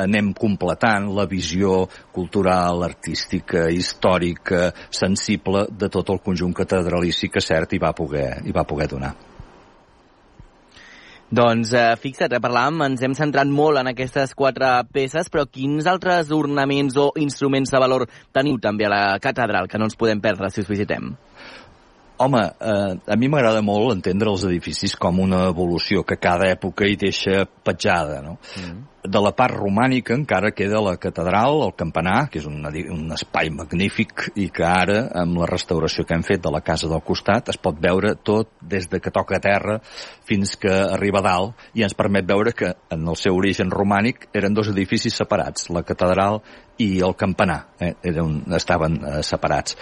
[0.01, 1.83] anem completant la visió
[2.15, 8.55] cultural, artística, històrica, sensible de tot el conjunt catedralici que cert hi va poder, hi
[8.55, 9.15] va poder donar.
[11.35, 15.87] Doncs eh, fixa't, eh, parlàvem, ens hem centrat molt en aquestes quatre peces, però quins
[15.89, 20.21] altres ornaments o instruments de valor teniu també a la catedral que no ens podem
[20.21, 21.15] perdre si us visitem?
[22.17, 26.87] Home, eh, a mi m'agrada molt entendre els edificis com una evolució que cada època
[26.87, 28.37] hi deixa petjada, no?
[28.55, 28.83] Mm.
[29.05, 33.51] De la part romànica encara queda la catedral, el campanar, que és un, un espai
[33.53, 37.51] magnífic i que ara, amb la restauració que hem fet de la casa del costat,
[37.53, 39.77] es pot veure tot des de que toca a terra
[40.25, 44.29] fins que arriba a dalt i ens permet veure que en el seu origen romànic
[44.33, 46.41] eren dos edificis separats, la catedral
[46.77, 49.77] i el campanar, eh, eren, estaven eh, separats.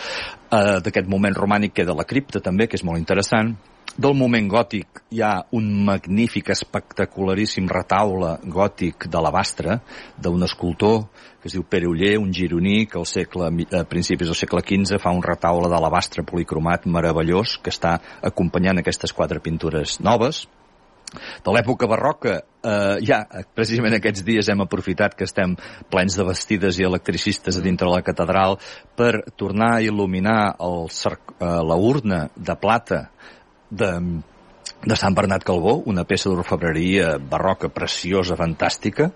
[0.49, 3.56] Eh, D'aquest moment romànic queda la cripta també, que és molt interessant.
[3.93, 9.77] Del moment gòtic hi ha un magnífic, espectacularíssim retaule gòtic d'alabastre
[10.17, 11.03] d'un escultor
[11.43, 14.97] que es diu Pere Uller, un gironí que al segle, a principis del segle XV
[15.03, 20.45] fa un retaule d'alabastre policromat meravellós que està acompanyant aquestes quatre pintures noves
[21.45, 23.21] de l'època barroca, eh, ja,
[23.56, 25.56] precisament aquests dies hem aprofitat que estem
[25.91, 28.60] plens de vestides i electricistes a dintre la catedral
[28.97, 33.08] per tornar a il·luminar el, cer- eh, la urna de plata
[33.69, 33.91] de,
[34.84, 39.10] de Sant Bernat Calbó, una peça d'orfebreria barroca preciosa, fantàstica,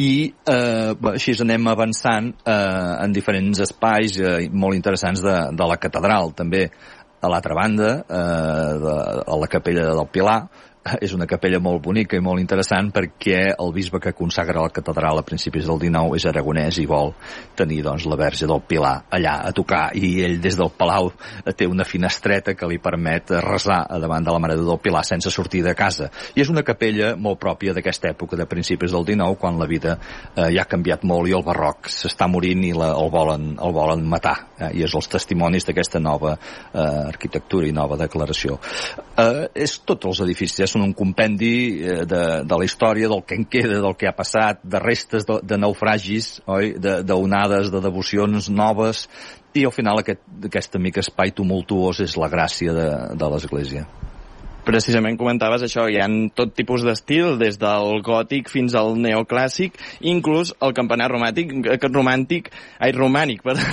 [0.00, 5.78] i eh, així anem avançant eh, en diferents espais eh, molt interessants de, de la
[5.82, 6.32] catedral.
[6.38, 6.68] També
[7.22, 8.94] a l'altra banda, eh, de,
[9.26, 10.40] a la capella del Pilar,
[11.04, 15.20] és una capella molt bonica i molt interessant perquè el bisbe que consagra la catedral
[15.20, 17.12] a principis del 19 és aragonès i vol
[17.58, 21.12] tenir doncs, la verge del Pilar allà a tocar i ell des del Palau
[21.56, 25.62] té una finestreta que li permet resar davant de la Mare del Pilar sense sortir
[25.62, 26.08] de casa.
[26.34, 29.96] I és una capella molt pròpia d'aquesta època de principis del 19 quan la vida
[29.98, 33.74] eh, ja ha canviat molt i el barroc s'està morint i la, el, volen, el
[33.74, 34.36] volen matar.
[34.62, 34.70] Eh?
[34.78, 38.58] I és els testimonis d'aquesta nova eh, arquitectura i nova declaració.
[39.16, 43.24] Eh, és tots els edificis, ja són un compendi eh, de, de la història, del
[43.26, 46.74] que en queda, del que ha passat, de restes de, de naufragis, oi?
[46.78, 49.06] de, d'onades, de devocions noves,
[49.54, 53.86] i al final aquest, aquest mica espai tumultuós és la gràcia de, de l'Església.
[54.66, 60.52] Precisament comentaves això, hi ha tot tipus d'estil, des del gòtic fins al neoclàssic, inclús
[60.62, 63.64] el campanar romàntic, que romàntic, ai, romànic, perdó,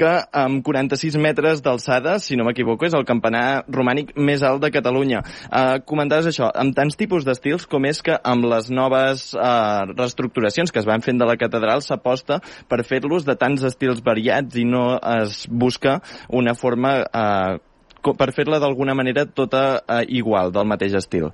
[0.00, 4.72] que amb 46 metres d'alçada, si no m'equivoco, és el campanar romànic més alt de
[4.74, 5.22] Catalunya.
[5.46, 10.72] Uh, comentaves això, amb tants tipus d'estils com és que amb les noves uh, reestructuracions
[10.72, 14.66] que es van fent de la catedral s'aposta per fer-los de tants estils variats i
[14.66, 17.69] no es busca una forma co-
[18.16, 21.30] per fer-la d'alguna manera tota uh, igual, del mateix estil.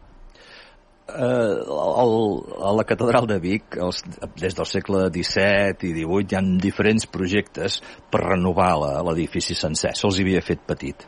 [1.07, 1.59] Eh,
[2.03, 2.12] el,
[2.66, 4.01] a la catedral de Vic, els,
[4.40, 7.78] des del segle XVII i XVIII, hi ha diferents projectes
[8.11, 8.72] per renovar
[9.07, 9.95] l'edifici sencer.
[9.95, 11.07] Se'ls havia fet petit.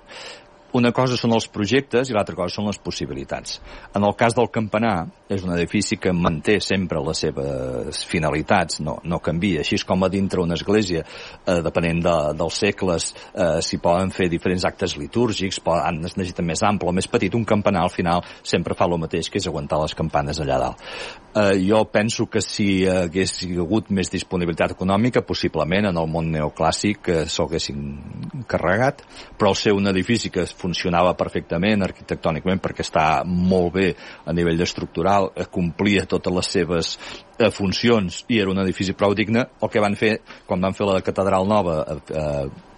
[0.76, 3.54] Una cosa són els projectes i l'altra cosa són les possibilitats.
[3.96, 8.98] En el cas del campanar, és un edifici que manté sempre les seves finalitats, no,
[9.08, 9.62] no canvia.
[9.64, 11.06] Així com a dintre una església,
[11.46, 16.44] eh, depenent de, dels segles, eh, s'hi poden fer diferents actes litúrgics, poden, es necessita
[16.44, 17.32] més ample o més petit.
[17.32, 20.84] Un campanar, al final, sempre fa el mateix, que és aguantar les campanes allà dalt.
[21.32, 27.08] Eh, jo penso que si hagués hagut més disponibilitat econòmica, possiblement en el món neoclàssic
[27.08, 29.04] eh, s'ho haguessin carregat,
[29.38, 33.88] però al ser un edifici que funcionava perfectament arquitectònicament perquè està molt bé
[34.24, 36.92] a nivell estructural, eh, complia totes les seves
[37.38, 40.16] eh, funcions i era un edifici prou digne, el que van fer
[40.48, 42.28] quan van fer la catedral nova a, a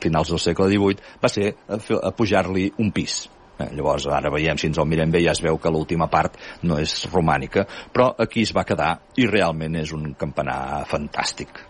[0.03, 3.23] finals del segle XVIII va ser a, fer- a pujar-li un pis.
[3.61, 6.39] Eh, llavors, ara veiem, si ens el mirem bé, ja es veu que l'última part
[6.65, 11.70] no és romànica, però aquí es va quedar i realment és un campanar fantàstic.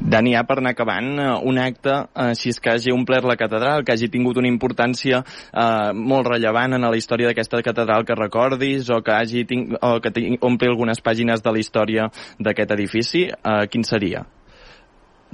[0.00, 3.38] Dani, ja per anar acabant, eh, un acte eh, així és que hagi omplert la
[3.40, 8.18] catedral, que hagi tingut una importància eh, molt rellevant en la història d'aquesta catedral que
[8.18, 12.76] recordis, o que hagi ting o que ting ompli algunes pàgines de la història d'aquest
[12.76, 14.26] edifici, eh, quin seria?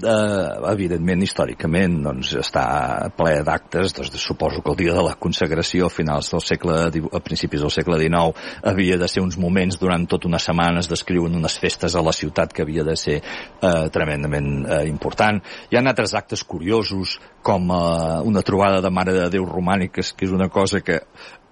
[0.01, 2.65] Eh, evidentment, històricament, doncs, està
[3.17, 7.23] ple d'actes, doncs, suposo que el dia de la consagració a finals del segle, a
[7.25, 8.33] principis del segle XIX,
[8.73, 12.15] havia de ser uns moments durant tota una setmana, es descriuen unes festes a la
[12.17, 15.43] ciutat que havia de ser eh, tremendament eh, important.
[15.71, 20.29] Hi ha altres actes curiosos, com eh, una trobada de Mare de Déu romàniques, que
[20.29, 21.03] és una cosa que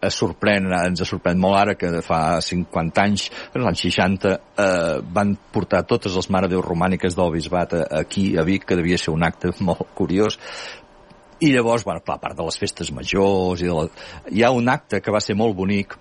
[0.02, 5.34] es sorprèn, ens sorprèn molt ara que fa 50 anys, en l'any 60, eh, van
[5.52, 8.98] portar totes les Mare de Déu romàniques del bisbat a- aquí a Vic, que devia
[8.98, 10.38] ser un acte molt curiós.
[11.40, 13.88] I llavors, bueno, clar, a part de les festes majors, i de la...
[14.30, 15.96] hi ha un acte que va ser molt bonic,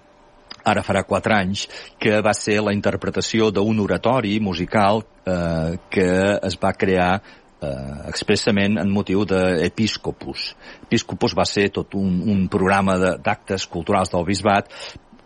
[0.68, 1.68] ara farà quatre anys,
[2.00, 6.10] que va ser la interpretació d'un oratori musical eh, que
[6.44, 7.22] es va crear
[7.62, 10.54] eh, expressament en motiu d'Episcopus.
[10.88, 14.72] Episcopus va ser tot un, un programa de- d'actes culturals del bisbat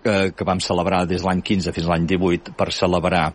[0.04, 3.32] eh, que vam celebrar des de l'any 15 fins l'any 18 per celebrar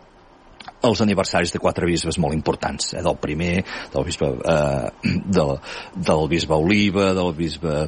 [0.83, 4.91] els aniversaris de quatre bisbes molt importants, eh, del primer, del bisbe, eh,
[5.37, 5.55] del,
[5.95, 7.87] del bisbe Oliva, del bisbe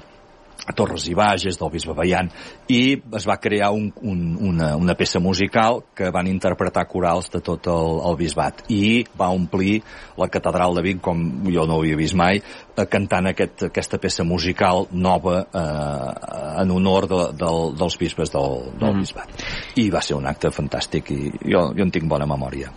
[0.76, 2.30] Torres i Bages, del bisbe Baian,
[2.70, 7.42] i es va crear un, un, una, una peça musical que van interpretar corals de
[7.42, 9.82] tot el, el bisbat i va omplir
[10.22, 11.18] la catedral de Vic, com
[11.50, 16.72] jo no ho havia vist mai, eh, cantant aquest, aquesta peça musical nova eh, en
[16.72, 19.00] honor de, del, dels bisbes del, del Mhm.
[19.00, 19.30] bisbat.
[19.76, 22.72] I va ser un acte fantàstic i jo, jo en tinc bona memòria.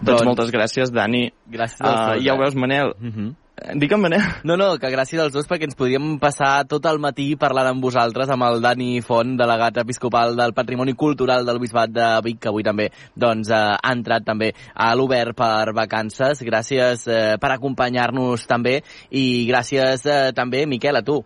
[0.00, 1.32] Doncs, moltes gràcies, Dani.
[1.50, 2.94] Gràcies Uh, ja ho veus, Manel.
[3.00, 3.34] Uh -huh.
[3.74, 4.22] Digue'm, Manel.
[4.44, 7.82] No, no, que gràcies als dos perquè ens podríem passar tot el matí parlant amb
[7.84, 12.52] vosaltres, amb el Dani Font, delegat episcopal del Patrimoni Cultural del Bisbat de Vic, que
[12.52, 16.44] avui també doncs, eh, ha entrat també a l'Obert per vacances.
[16.46, 18.78] Gràcies eh, per acompanyar-nos també
[19.10, 21.22] i gràcies eh, també, Miquel, a tu.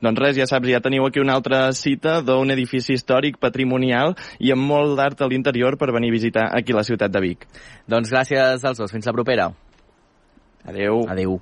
[0.00, 4.52] Doncs res, ja saps, ja teniu aquí una altra cita d'un edifici històric patrimonial i
[4.52, 7.44] amb molt d'art a l'interior per venir a visitar aquí la ciutat de Vic.
[7.88, 8.92] Doncs gràcies als dos.
[8.92, 9.50] Fins la propera.
[10.64, 11.06] Adeu.
[11.08, 11.40] Adeu.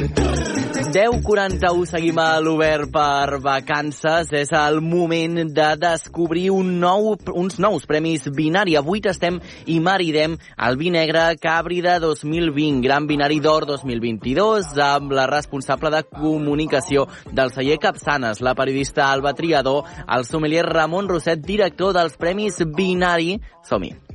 [0.00, 4.32] Deu 41 seguim a l'Obert per vacances.
[4.34, 8.74] És el moment de descobrir un nou, uns nous premis binari.
[8.74, 9.38] Avui tastem
[9.70, 16.02] i maridem el vi negre Cabrida 2020, Gran Binari d'Or 2022, amb la responsable de
[16.10, 22.64] comunicació del celler Capçanes, la periodista Alba Triador, el sommelier Ramon Roset, director dels Premis
[22.66, 23.36] Binari.
[23.62, 24.09] Som-hi.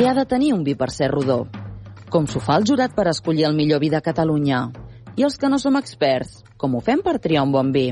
[0.00, 1.42] Què ha de tenir un vi per ser rodó?
[2.08, 4.60] Com s'ho fa el jurat per escollir el millor vi de Catalunya?
[5.20, 7.90] I els que no som experts, com ho fem per triar un bon vi?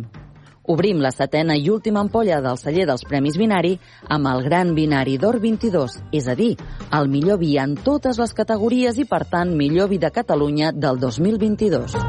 [0.72, 3.74] Obrim la setena i última ampolla del celler dels Premis Binari
[4.08, 6.54] amb el Gran Binari d'Or 22, és a dir,
[6.96, 11.04] el millor vi en totes les categories i, per tant, millor vi de Catalunya del
[11.04, 12.00] 2022.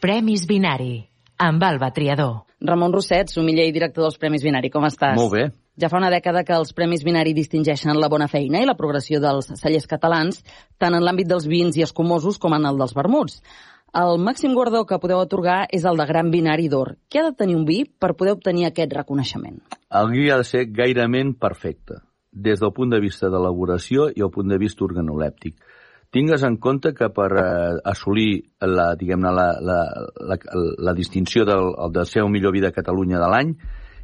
[0.00, 1.04] Premis Binari.
[1.36, 2.46] amb Alba Triador.
[2.64, 5.20] Ramon Rosset, somiller i director dels Premis Binari, com estàs?
[5.20, 5.50] Molt bé.
[5.78, 9.20] Ja fa una dècada que els Premis Binari distingeixen la bona feina i la progressió
[9.22, 10.40] dels cellers catalans,
[10.74, 13.38] tant en l'àmbit dels vins i escumosos com en el dels vermuts.
[13.94, 16.96] El màxim guardó que podeu atorgar és el de Gran Binari d'Or.
[17.06, 19.62] Què ha de tenir un vi per poder obtenir aquest reconeixement?
[20.02, 22.02] El vi ha de ser gairament perfecte,
[22.32, 25.62] des del punt de vista d'elaboració i el punt de vista organolèptic.
[26.10, 28.30] Tingues en compte que per eh, assolir
[28.66, 29.82] la, diguem-ne, la, la,
[30.26, 30.38] la,
[30.90, 33.58] la distinció del, de ser el millor vi de Catalunya de l'any,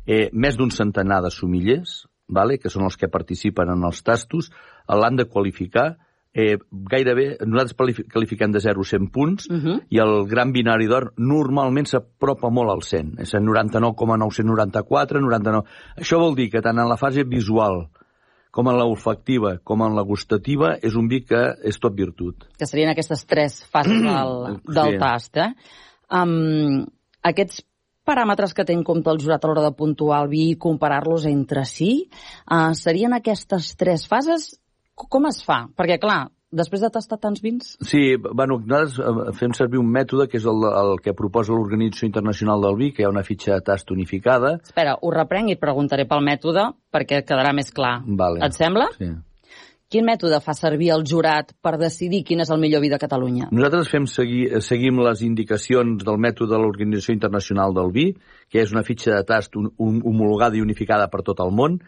[0.07, 4.51] eh, més d'un centenar de somillers, vale, que són els que participen en els tastos,
[4.89, 5.97] l'han de qualificar
[6.35, 6.57] eh,
[6.91, 9.81] gairebé, nosaltres qualifi- qualifiquem de 0 a 100 punts, uh -huh.
[9.89, 15.65] i el Gran Binari d'Or normalment s'apropa molt al 100, és el 99,994, 99...
[15.97, 17.89] Això vol dir que tant en la fase visual
[18.55, 22.45] com en la olfactiva, com en la gustativa, és un vi que és tot virtut.
[22.57, 24.99] Que serien aquestes tres fases del, del Sí.
[24.99, 25.49] tast, eh?
[26.11, 26.85] Um,
[27.23, 27.65] aquests
[28.07, 31.27] paràmetres que té en compte el jurat a l'hora de puntuar el vi i comparar-los
[31.31, 31.91] entre si,
[32.51, 34.55] uh, serien aquestes tres fases?
[34.95, 35.65] Com es fa?
[35.75, 37.75] Perquè, clar, després de tastar tants vins...
[37.83, 42.09] Sí, bueno, nosaltres eh, fem servir un mètode que és el, el que proposa l'Organització
[42.09, 44.57] Internacional del Vi, que hi ha una fitxa de tast unificada.
[44.63, 47.97] Espera, ho reprenc i preguntaré pel mètode perquè quedarà més clar.
[48.07, 48.45] Vale.
[48.47, 48.89] Et sembla?
[48.99, 49.11] Sí.
[49.95, 53.53] Quin mètode fa servir el jurat per decidir quin és el millor vi de Catalunya?
[53.55, 58.09] Nosaltres fem seguir, seguim les indicacions del mètode de l'Organització Internacional del Vi,
[58.51, 61.79] que és una fitxa de tast un, un, homologada i unificada per tot el món,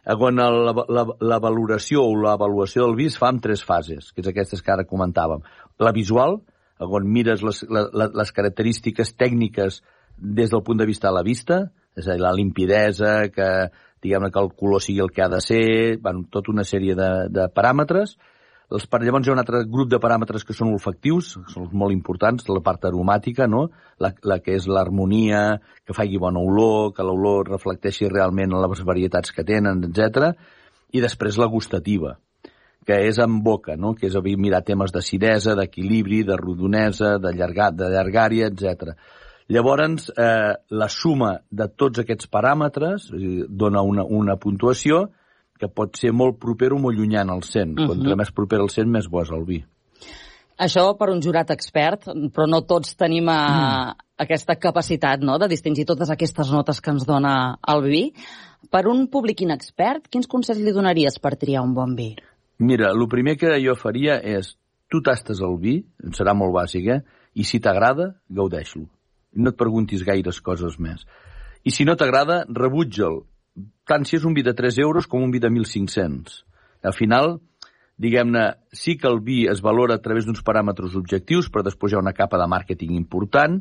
[0.00, 4.12] Eh, quan la, la, la valoració o l'avaluació del vi es fa en tres fases,
[4.14, 5.44] que és aquestes que ara comentàvem.
[5.84, 9.82] La visual, eh, quan mires les, la, les característiques tècniques
[10.16, 11.60] des del punt de vista de la vista,
[11.96, 13.50] és a dir, la limpidesa, que
[14.02, 17.10] diguem que el color sigui el que ha de ser, bueno, tota una sèrie de,
[17.30, 18.16] de paràmetres.
[18.70, 21.94] Els, llavors hi ha un altre grup de paràmetres que són olfactius, que són molt
[21.94, 23.64] importants, la part aromàtica, no?
[23.98, 29.34] la, la que és l'harmonia, que faci bona olor, que l'olor reflecteixi realment les varietats
[29.34, 30.30] que tenen, etc.
[30.94, 32.14] I després la gustativa,
[32.86, 33.96] que és en boca, no?
[33.98, 38.94] que és a dir, mirar temes d'acidesa, d'equilibri, de rodonesa, de, llargat, de llargària, etc.
[39.50, 45.08] Llavors, eh, la suma de tots aquests paràmetres dir, dona una, una puntuació
[45.60, 47.74] que pot ser molt proper o molt llunyant al 100.
[47.74, 47.88] Mhm.
[47.90, 49.64] Contra més proper al 100, més bo és el vi.
[50.60, 54.06] Això per un jurat expert, però no tots tenim a, Mm.
[54.18, 58.12] aquesta capacitat no?, de distingir totes aquestes notes que ens dona el vi.
[58.70, 62.14] Per un públic inexpert, quins consells li donaries per triar un bon vi?
[62.58, 64.56] Mira, el primer que jo faria és,
[64.90, 67.00] tu tastes el vi, serà molt bàsic, eh?
[67.34, 68.84] I si t'agrada, gaudeix-lo.
[69.34, 71.04] No et preguntis gaires coses més.
[71.64, 73.20] I si no t'agrada, rebutja'l.
[73.86, 76.42] Tant si és un vi de 3 euros com un vi de 1.500.
[76.82, 77.36] Al final,
[78.00, 81.98] diguem-ne, sí que el vi es valora a través d'uns paràmetres objectius, però després hi
[81.98, 83.60] ha una capa de màrqueting important,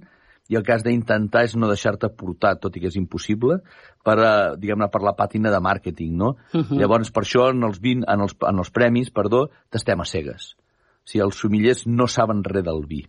[0.50, 3.60] i el que has d'intentar és no deixar-te portar, tot i que és impossible,
[4.06, 6.34] per, a, diguem-ne, per la pàtina de màrqueting, no?
[6.54, 6.80] Mhm.
[6.80, 10.56] Llavors, per això, en els, 20, en els, en els premis, perdó, tastem a cegues.
[11.06, 13.04] O sigui, els somillers no saben res del vi.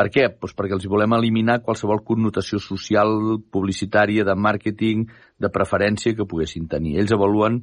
[0.00, 0.22] Per què?
[0.32, 3.10] Pues perquè els volem eliminar qualsevol connotació social,
[3.52, 5.02] publicitària, de màrqueting,
[5.36, 6.94] de preferència que poguessin tenir.
[7.02, 7.58] Ells avaluen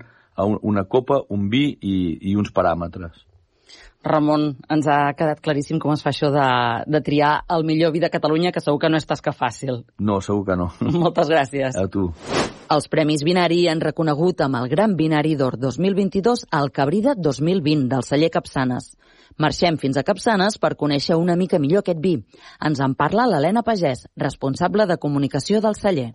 [0.46, 1.96] una copa, un vi i,
[2.30, 3.24] i uns paràmetres.
[4.08, 6.48] Ramon, ens ha quedat claríssim com es fa això de,
[6.88, 9.82] de triar el millor vi de Catalunya, que segur que no és tasca fàcil.
[10.00, 10.70] No, segur que no.
[11.04, 11.76] Moltes gràcies.
[11.76, 12.10] A tu.
[12.72, 18.04] Els Premis Binari han reconegut amb el Gran Binari d'Or 2022 el Cabrida 2020 del
[18.04, 18.94] celler Capçanes.
[19.38, 22.16] Marxem fins a Capçanes per conèixer una mica millor aquest vi.
[22.66, 26.10] Ens en parla l'Helena Pagès, responsable de comunicació del celler.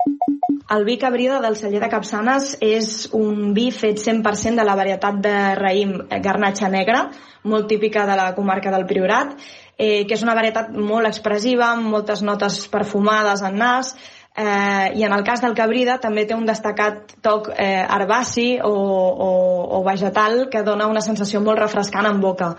[0.73, 5.19] El vi cabrida del celler de Capçanes és un vi fet 100% de la varietat
[5.25, 7.11] de raïm garnatxa negra,
[7.45, 9.37] molt típica de la comarca del Priorat,
[9.77, 13.95] eh, que és una varietat molt expressiva, amb moltes notes perfumades en nas,
[14.37, 18.73] eh, i en el cas del cabrida també té un destacat toc eh, herbaci o,
[18.73, 19.33] o,
[19.79, 22.55] o vegetal que dona una sensació molt refrescant en boca.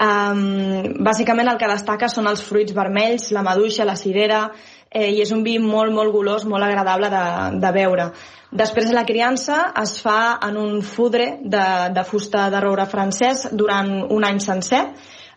[0.00, 4.46] Um, bàsicament el que destaca són els fruits vermells, la maduixa, la cirera,
[4.88, 7.24] eh, i és un vi molt, molt golós, molt agradable de,
[7.60, 8.06] de beure.
[8.50, 13.46] Després de la criança es fa en un fudre de, de fusta de roure francès
[13.54, 14.82] durant un any sencer,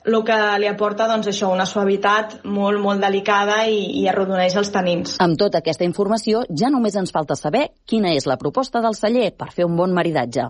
[0.03, 4.73] el que li aporta doncs, això, una suavitat molt, molt delicada i, i arrodoneix els
[4.73, 5.15] tanins.
[5.23, 9.29] Amb tota aquesta informació, ja només ens falta saber quina és la proposta del celler
[9.37, 10.49] per fer un bon maridatge.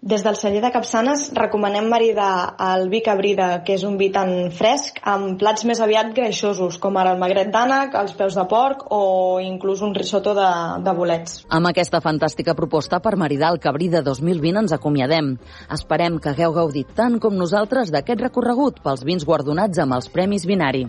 [0.00, 4.48] Des del celler de Capçanes recomanem maridar el vi cabrida, que és un vi tan
[4.56, 8.86] fresc, amb plats més aviat greixosos, com ara el magret d'ànec, els peus de porc
[8.96, 9.02] o
[9.44, 10.48] inclús un risotto de,
[10.80, 11.42] de bolets.
[11.52, 15.34] Amb aquesta fantàstica proposta per maridar el Cabrida 2020 ens acomiadem.
[15.68, 20.48] Esperem que hagueu gaudit tant com nosaltres d'aquest recorregut pels vins guardonats amb els Premis
[20.48, 20.86] Binari.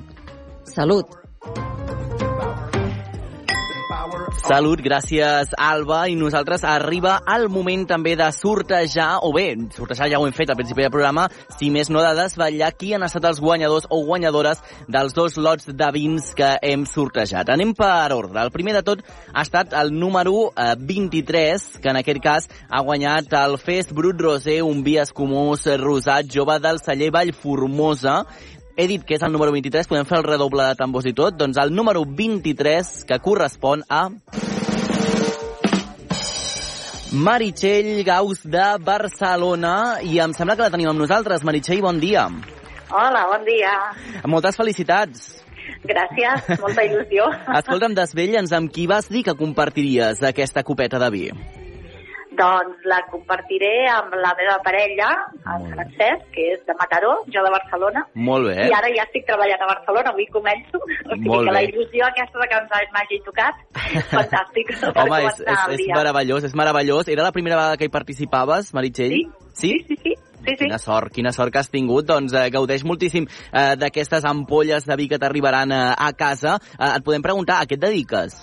[0.63, 1.20] Salut!
[4.41, 10.17] Salut, gràcies Alba, i nosaltres arriba el moment també de sortejar, o bé, sortejar ja
[10.17, 11.27] ho hem fet al principi del programa,
[11.59, 15.69] si més no de desvetllar qui han estat els guanyadors o guanyadores dels dos lots
[15.69, 17.51] de vins que hem sortejat.
[17.53, 18.41] Anem per ordre.
[18.41, 22.81] El primer de tot ha estat el número eh, 23, que en aquest cas ha
[22.81, 28.23] guanyat el Fest Brut Rosé, un vi escumós rosat jove del celler Vallformosa,
[28.75, 31.35] he dit que és el número 23, podem fer el redoble de tambors i tot,
[31.37, 34.07] doncs el número 23 que correspon a...
[37.11, 41.43] Meritxell Gaus de Barcelona i em sembla que la tenim amb nosaltres.
[41.43, 42.29] Meritxell, bon dia.
[42.87, 43.73] Hola, bon dia.
[44.31, 45.41] Moltes felicitats.
[45.83, 47.27] Gràcies, molta il·lusió.
[47.59, 51.25] Escolta'm, desvetlla'ns amb qui vas dir que compartiries aquesta copeta de vi.
[52.41, 55.09] Doncs la compartiré amb la meva parella,
[55.53, 58.01] el Francesc, que és de Mataró, jo de Barcelona.
[58.29, 58.55] Molt bé.
[58.65, 60.81] I ara ja estic treballant a Barcelona, avui començo.
[61.11, 63.61] O sigui Molt que la il·lusió aquesta de que ens m'hagi tocat,
[64.15, 64.73] fantàstic.
[64.89, 67.11] Home, és, és, és meravellós, és meravellós.
[67.11, 69.17] Era la primera vegada que hi participaves, Meritxell?
[69.17, 69.29] Sí.
[69.61, 69.73] Sí?
[69.87, 70.17] Sí, sí.
[70.41, 70.65] Sí, sí.
[70.65, 72.07] Quina sort, quina sort que has tingut.
[72.09, 76.55] Doncs eh, gaudeix moltíssim eh, d'aquestes ampolles de vi que t'arribaran eh, a casa.
[76.79, 78.39] Eh, et podem preguntar, a què et dediques?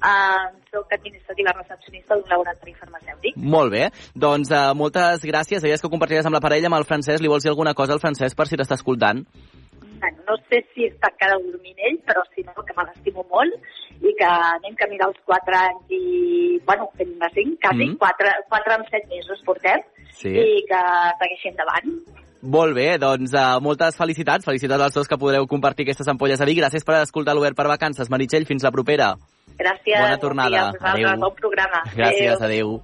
[0.00, 3.36] Uh, soc administrativa recepcionista d'un laboratori farmacèutic.
[3.36, 3.88] Molt bé.
[4.14, 5.62] Doncs eh, moltes gràcies.
[5.62, 7.20] Deies que ho compartiràs amb la parella, amb el Francesc.
[7.22, 9.24] Li vols dir alguna cosa al Francesc per si t'està escoltant?
[10.00, 13.52] Bueno, no sé si està encara dormint ell, però si no, que me l'estimo molt
[14.00, 17.98] i que anem camí dels 4 anys i, bueno, fent una 5, quasi, Mhm.
[18.00, 19.82] 4, 4 amb 7 mesos portem,
[20.16, 20.30] Sí.
[20.30, 20.80] i que
[21.20, 21.92] segueixi endavant.
[22.42, 24.46] Molt bé, doncs uh, moltes felicitats.
[24.46, 26.56] Felicitats als dos que podreu compartir aquestes ampolles de vi.
[26.56, 28.08] Gràcies per escoltar l'Obert per Vacances.
[28.08, 29.16] Meritxell, fins la propera.
[29.60, 29.98] Gràcies.
[30.00, 30.62] Bona tornada.
[30.78, 31.10] Bon Adéu.
[31.20, 31.82] bon programa.
[31.96, 32.80] Gràcies, adeu.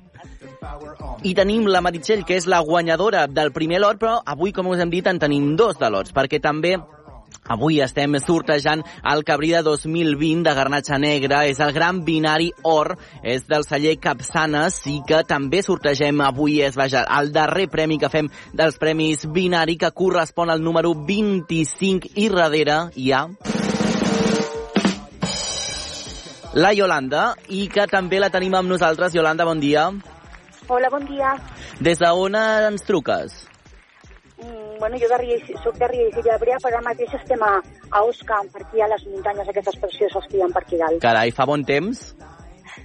[1.25, 4.83] I tenim la Meritxell, que és la guanyadora del primer lot, però avui, com us
[4.83, 6.77] hem dit, en tenim dos de lots, perquè també
[7.47, 11.45] Avui estem sortejant el Cabrida 2020 de Garnatxa Negra.
[11.47, 16.59] És el gran binari or, és del celler Capçanes i que també sortegem avui.
[16.67, 22.17] És vaja, el darrer premi que fem dels premis binari que correspon al número 25
[22.17, 23.27] i darrere hi ha
[26.57, 29.15] la Yolanda i que també la tenim amb nosaltres.
[29.15, 29.91] Yolanda, bon dia.
[30.69, 31.35] Hola, bon dia.
[31.85, 33.35] Des d'on ens truques?
[34.41, 37.53] Mm, bueno, jo de Riells, soc de Riells i Llabrea, però ara mateix estem a,
[37.91, 40.99] a Oscam, per aquí a les muntanyes aquestes precioses que hi ha per aquí dalt.
[41.05, 42.11] Carai, fa bon temps?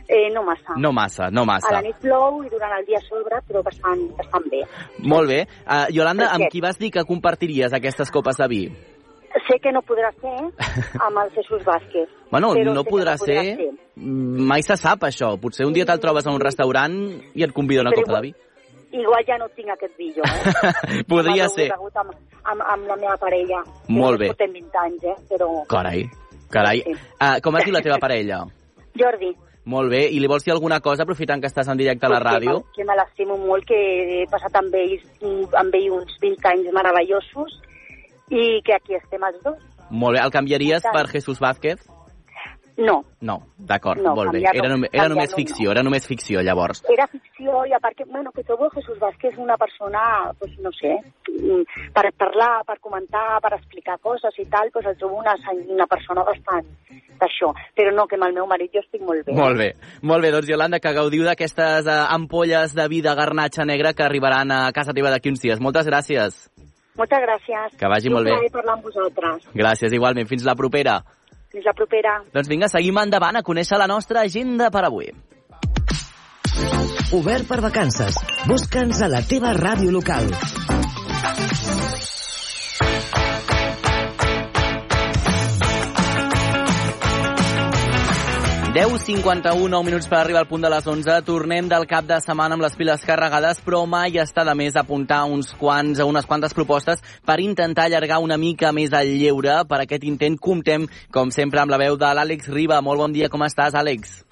[0.08, 0.76] Eh, no massa.
[0.78, 1.82] No massa, no A la massa.
[1.82, 4.66] nit plou i durant el dia sobre, però bastant, bastant bé.
[5.00, 5.46] Molt bé.
[5.64, 8.64] Uh, Yolanda, amb qui vas dir que compartiries aquestes copes de vi?
[9.48, 10.32] Sé que no podrà ser
[11.00, 12.10] amb el Jesús Vázquez.
[12.32, 13.42] Bueno, no sé que podrà ser...
[13.96, 15.34] Mai se sap, això.
[15.40, 16.96] Potser un dia te'l trobes a un restaurant
[17.36, 18.34] i et convida una Però copa de vi.
[18.92, 21.04] Igual ja no tinc aquest vi, jo, eh?
[21.12, 21.70] Podria ser.
[21.72, 22.12] Amb,
[22.44, 23.62] amb, amb la meva parella.
[23.88, 24.32] Molt bé.
[24.34, 25.16] Portem 20 anys, eh?
[25.30, 25.48] Però...
[25.72, 26.04] Carai,
[26.52, 26.84] carai.
[26.92, 28.44] Uh, com es diu la teva parella?
[29.00, 29.32] Jordi,
[29.72, 30.08] Molt bé.
[30.10, 32.56] I li vols dir alguna cosa, aprofitant que estàs en directe a la que ràdio?
[32.64, 35.04] me- Que me l'estimo molt, que he passat amb ells,
[35.56, 37.60] amb ell uns 20 anys meravellosos
[38.32, 39.60] i que aquí estem els dos.
[39.92, 40.24] Molt bé.
[40.24, 41.84] El canviaries per Jesús Vázquez?
[42.78, 44.42] No, No, d'acord, No, molt bé.
[44.42, 46.82] Era, nom era només ficció, era només ficció, llavors.
[46.90, 50.72] era ficció i a part que, bueno, que trobo Jesús Vázquez una persona, pues, no
[50.72, 50.98] sé,
[51.30, 55.36] mm, per parlar, per comentar, per explicar coses i tal, pues el trobo una,
[55.68, 56.66] una persona bastant
[57.22, 57.54] d'això.
[57.76, 59.34] Però no, que amb el meu marit jo estic molt bé.
[59.38, 59.76] Molt bé.
[60.02, 64.04] Molt bé, doncs Yolanda, que gaudiu d'aquestes uh, ampolles de vi de garnatxa negra que
[64.04, 65.62] arribaran a casa teva d'aquí uns dies.
[65.62, 66.50] Moltes gràcies.
[67.00, 67.78] Moltes gràcies.
[67.80, 68.36] Que vagi I un molt bé.
[68.36, 69.48] plaer parlar amb vosaltres.
[69.56, 70.28] Gràcies, igualment.
[70.28, 71.02] Fins la propera.
[71.52, 72.18] Fins la propera.
[72.34, 75.12] Doncs vinga, seguim endavant a conèixer la nostra agenda per avui.
[77.14, 78.16] Obert per vacances.
[78.48, 80.32] Busca'ns a la teva ràdio local.
[88.72, 91.18] Deu 51, 9 minuts per arribar al punt de les 11.
[91.28, 95.26] Tornem del cap de setmana amb les piles carregades, però mai està de més apuntar
[95.28, 99.58] uns quants a unes quantes propostes per intentar allargar una mica més el lleure.
[99.68, 102.80] Per aquest intent comptem, com sempre, amb la veu de l'Àlex Riba.
[102.80, 104.24] Molt bon dia, com estàs, Àlex?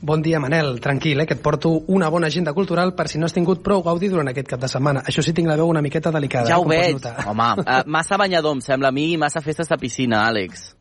[0.00, 0.78] Bon dia, Manel.
[0.78, 3.82] Tranquil, eh, que et porto una bona agenda cultural per si no has tingut prou
[3.82, 5.02] gaudi durant aquest cap de setmana.
[5.02, 6.46] Això sí, tinc la veu una miqueta delicada.
[6.46, 7.26] Ja eh, ho pots veig.
[7.26, 10.77] Home, uh, massa banyador, em sembla a mi, i massa festes de piscina, Àlex.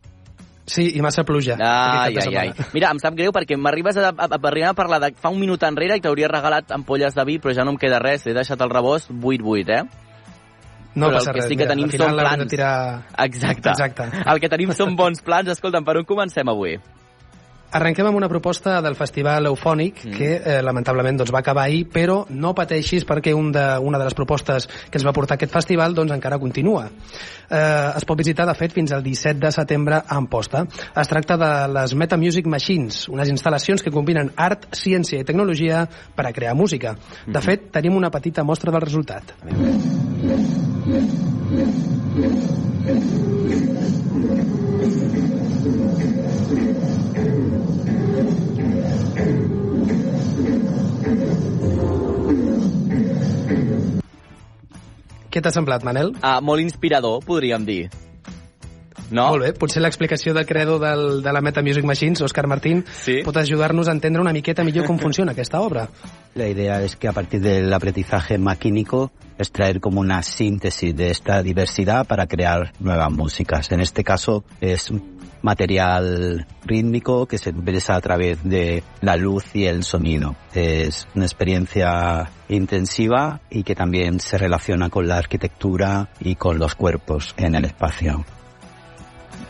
[0.68, 1.56] Sí, i massa pluja.
[1.56, 2.48] Ai, aquest ai, ai.
[2.52, 2.72] setmana.
[2.76, 5.64] Mira, em sap greu perquè m'arribes a, a, a, a parlar de fa un minut
[5.64, 8.26] enrere i t'hauria regalat ampolles de vi, però ja no em queda res.
[8.28, 9.84] He deixat el rebost 8-8, eh?
[10.98, 12.48] No però passa el que res, sí que mira, tenim són plans.
[12.52, 13.70] tirar- Exacte.
[13.70, 14.10] Exacte.
[14.26, 15.48] El que tenim són bons plans.
[15.56, 16.76] Escolta'm, per on comencem avui?
[17.78, 20.14] Arrenquem amb una proposta del Festival Eufònic, mm.
[20.18, 24.08] que eh, lamentablement doncs, va acabar ahir, però no pateixis perquè un de, una de
[24.08, 26.88] les propostes que ens va portar aquest festival doncs, encara continua.
[26.88, 30.66] Eh, es pot visitar, de fet, fins al 17 de setembre a Amposta.
[30.98, 35.86] Es tracta de les Meta Music Machines, unes instal·lacions que combinen art, ciència i tecnologia
[36.18, 36.98] per a crear música.
[37.28, 39.38] De fet, tenim una petita mostra del resultat.
[55.38, 56.16] Què t'ha semblat, Manel?
[56.18, 57.84] Uh, molt inspirador, podríem dir.
[59.12, 59.28] No?
[59.28, 63.20] Molt bé, potser l'explicació del creador del, de la Meta Music Machines, Òscar Martín, sí?
[63.22, 65.86] pot ajudar-nos a entendre una miqueta millor com funciona aquesta obra.
[66.34, 71.44] La idea es que a partir del aprendizaje maquínico extraer como una síntesis de esta
[71.44, 73.72] diversidad para crear nuevas músicas.
[73.72, 74.92] En este caso es
[75.42, 80.36] material rítmico que se expresa a través de la luz y el sonido.
[80.54, 86.76] Es una experiencia intensiva y que también se relaciona con la arquitectura y con los
[86.76, 88.26] cuerpos en el espacio.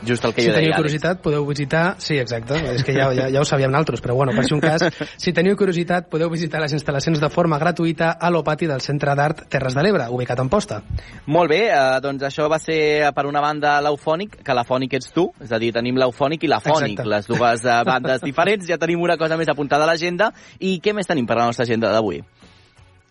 [0.06, 0.78] Just el que si jo teniu deia.
[0.78, 1.96] Curiositat, podeu visitar...
[2.04, 4.62] Sí, exacte, és que ja, ja, ja ho sabíem naltros, però bueno, per si un
[4.62, 4.86] cas,
[5.18, 9.48] si teniu curiositat, podeu visitar les instal·lacions de forma gratuïta a l'Opati del Centre d'Art
[9.50, 10.82] Terres de l'Ebre, ubicat en Posta.
[11.26, 15.28] Molt bé, eh, doncs això va ser per una banda l'eufònic, que l'afònic ets tu,
[15.44, 19.18] és a dir, tenim l'eufònic i l'afònic, les dues eh, bandes diferents, ja tenim una
[19.18, 22.22] cosa més apuntada a l'agenda, i què més tenim per la nostra agenda d'avui?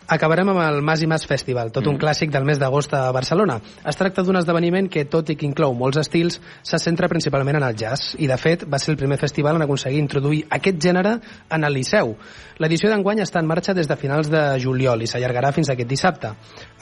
[0.08, 3.56] Acabarem amb el Mas i Mas Festival, tot un clàssic del mes d'agost a Barcelona.
[3.82, 7.66] Es tracta d'un esdeveniment que, tot i que inclou molts estils, se centra principalment en
[7.66, 11.16] el jazz, i de fet va ser el primer festival en aconseguir introduir aquest gènere
[11.50, 12.14] en el Liceu.
[12.62, 16.36] L'edició d'enguany està en marxa des de finals de juliol i s'allargarà fins aquest dissabte.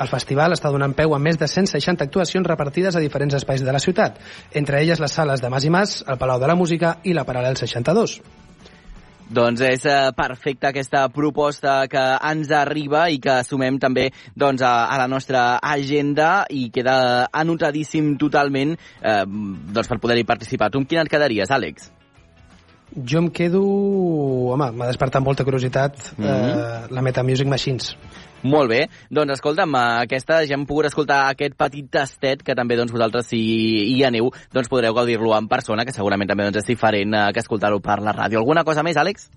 [0.05, 3.73] El festival està donant peu a més de 160 actuacions repartides a diferents espais de
[3.73, 4.21] la ciutat,
[4.53, 7.25] entre elles les sales de Mas i Mas, el Palau de la Música i la
[7.25, 8.21] Paral·lel 62.
[9.31, 14.85] Doncs és eh, perfecta aquesta proposta que ens arriba i que sumem també doncs, a,
[14.85, 20.69] a la nostra agenda i queda anotadíssim totalment eh, doncs, per poder-hi participar.
[20.71, 21.89] Tu amb quina et quedaries, Àlex?
[22.95, 23.65] Jo em quedo...
[24.55, 26.29] Home, m'ha despertat molta curiositat Mhm.
[26.29, 27.97] eh, la Meta Music Machines.
[28.45, 28.81] Molt bé.
[29.15, 29.73] Doncs escolta'm,
[30.05, 33.41] aquesta ja hem pogut escoltar aquest petit tastet que també doncs, vosaltres, si
[33.95, 37.41] hi aneu, doncs podreu gaudir-lo en persona, que segurament també doncs, és diferent eh, que
[37.41, 38.43] escoltar-ho per la ràdio.
[38.43, 39.31] Alguna cosa més, Àlex?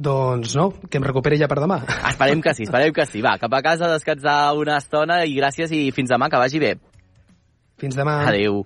[0.00, 1.80] Doncs no, que em recuperi ja per demà.
[2.12, 3.24] Esperem que sí, esperem que sí.
[3.24, 6.74] Va, cap a casa, descansar una estona i gràcies i fins demà, que vagi bé.
[7.80, 8.20] Fins demà.
[8.28, 8.62] Adéu.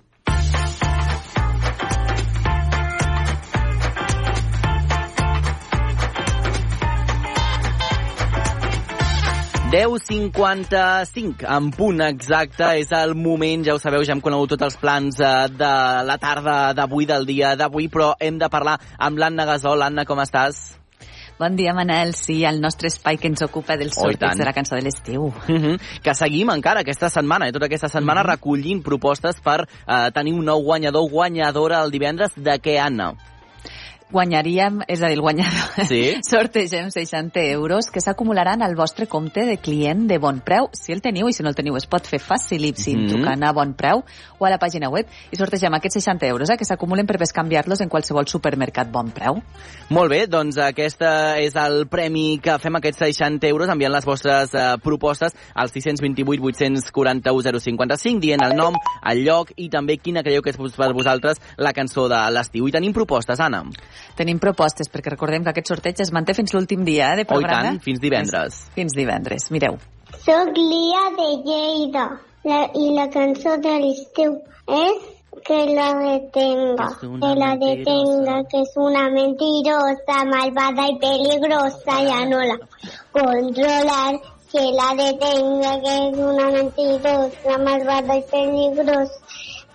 [9.75, 14.63] Deu 55 en punt exacte és el moment, ja ho sabeu, ja hem conegut tots
[14.69, 15.71] els plans eh, de
[16.07, 19.83] la tarda d'avui, del dia d'avui, però hem de parlar amb l'Anna Gasol.
[19.83, 20.61] Anna, com estàs?
[21.35, 22.15] Bon dia, Manel.
[22.15, 24.87] Sí, el nostre espai que ens ocupa del Oh, i sorteig de la cançó de
[24.87, 25.27] l'estiu.
[25.49, 25.79] Mm -hmm.
[26.01, 27.51] Que seguim encara aquesta setmana, eh?
[27.51, 32.31] tota aquesta setmana recollint propostes per eh, tenir un nou guanyador o guanyadora el divendres.
[32.37, 33.11] De què, Anna?
[34.15, 36.15] Guanyaríem, és a dir, el guanyador, Sí?
[36.23, 40.69] sortegem 60 euros que s'acumularan al vostre compte de client de bon preu.
[40.71, 43.09] Si el teniu i si no el teniu es pot fer facilíssim Mhm.
[43.11, 44.03] trucant a bon preu
[44.39, 47.81] o a la pàgina web i sortegem aquests 60 euros eh, que s'acumulen per bescanviar-los
[47.81, 49.41] en qualsevol supermercat bon preu.
[49.89, 51.01] Molt bé, doncs aquest
[51.41, 56.41] és el premi que fem aquests 60 euros enviant les vostres eh, propostes al 628
[56.41, 61.41] 841 055 dient el nom, el lloc i també quina creieu que és per vosaltres
[61.57, 62.67] la cançó de l'estiu.
[62.67, 63.63] I tenim propostes, Anna.
[64.15, 67.25] Tenim propostes, perquè recordem que aquest sorteig es manté fins l'últim dia eh, de Oh,
[67.25, 67.71] i programa.
[67.73, 68.61] tant, fins divendres.
[68.75, 69.77] Fins divendres, mireu.
[70.25, 72.05] Soc Lia de Lleida
[72.45, 74.37] la, i la cançó de l'estiu
[74.67, 75.11] és
[75.45, 82.39] que la detenga, que la detenga, que es una mentirosa, malvada y peligrosa, ya no
[82.43, 82.57] la
[83.11, 84.15] controlar.
[84.51, 89.19] Que la detenga, que es una mentirosa, malvada y peligrosa,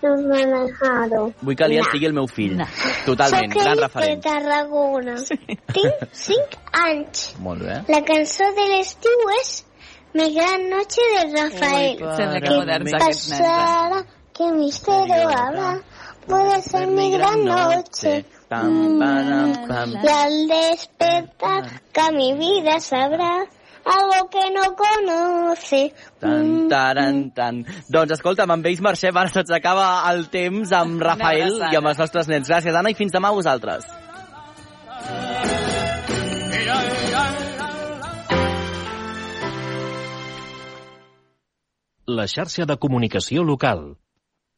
[0.00, 1.32] dejar.
[1.42, 1.90] Vull que l'Ian No.
[1.92, 2.58] sigui el meu fill.
[3.06, 4.22] Totalment, Soc gran Elis de referent.
[4.24, 5.14] Tarragona.
[5.74, 7.34] Tinc 5 anys.
[7.40, 7.80] Molt bé.
[7.88, 9.64] La cançó de l'estiu és
[10.12, 12.00] Mi gran noche de Rafael.
[12.02, 13.44] Ui, sembla que ¿Qué moderns aquests nens, eh?
[13.44, 14.04] pasará?
[14.34, 15.80] ¿Qué misterio habrá?
[16.26, 18.24] Puede ser mi gran noche.
[18.48, 19.90] Pam, pam, pam.
[20.02, 23.46] Y al despertar que mi vida sabrá
[23.84, 25.94] algo que no conoce.
[26.18, 27.64] Tan, taran, tan.
[27.88, 31.98] Doncs escolta'm, amb ells marxem, ara se'ns acaba el temps amb Rafael i amb els
[32.02, 32.48] nostres nens.
[32.50, 33.88] Gràcies, Anna, i fins demà a vosaltres.
[42.10, 43.92] La xarxa de comunicació local.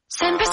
[0.09, 0.47] Sempre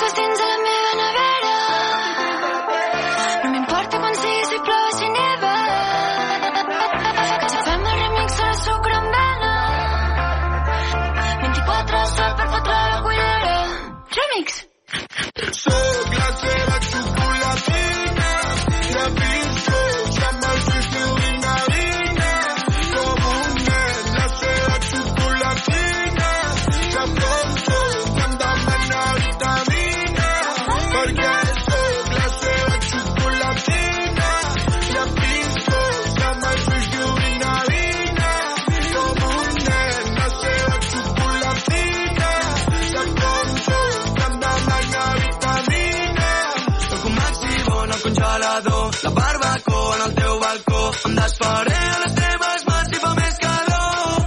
[51.05, 54.25] Em desfaré a les teves mans si fa més calor.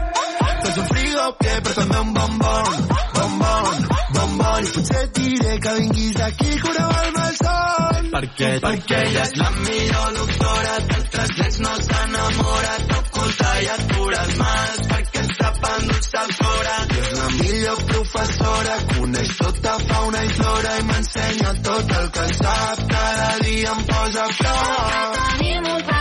[0.63, 2.79] Fes un frigo que però també un bombon,
[3.19, 3.83] bombon,
[4.17, 4.63] bombon.
[4.63, 8.11] I potser et diré que vinguis aquí a curar-me el son.
[8.15, 8.51] Per què?
[8.65, 14.37] Perquè ella és la millor doctora, d'altres nens no s'enamora, t'oculta i et cura els
[14.41, 16.77] mals, perquè ens tapa endulça el fora.
[16.89, 22.29] I és la millor professora, coneix tota fauna i flora i m'ensenya tot el que
[22.41, 25.19] sap, cada dia em posa a flor.
[25.23, 25.92] Tenim un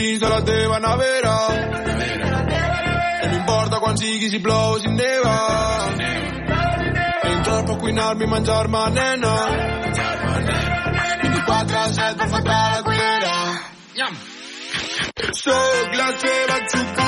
[0.00, 1.34] De la teva nevera.
[3.22, 5.34] I no importa quan sigui, si plou, si neva.
[7.32, 9.34] Entrar per cuinar-me i menjar-me, nena.
[11.22, 13.36] 24 a 7 per faltar la cullera.
[15.42, 16.99] Soc la teva xocolata.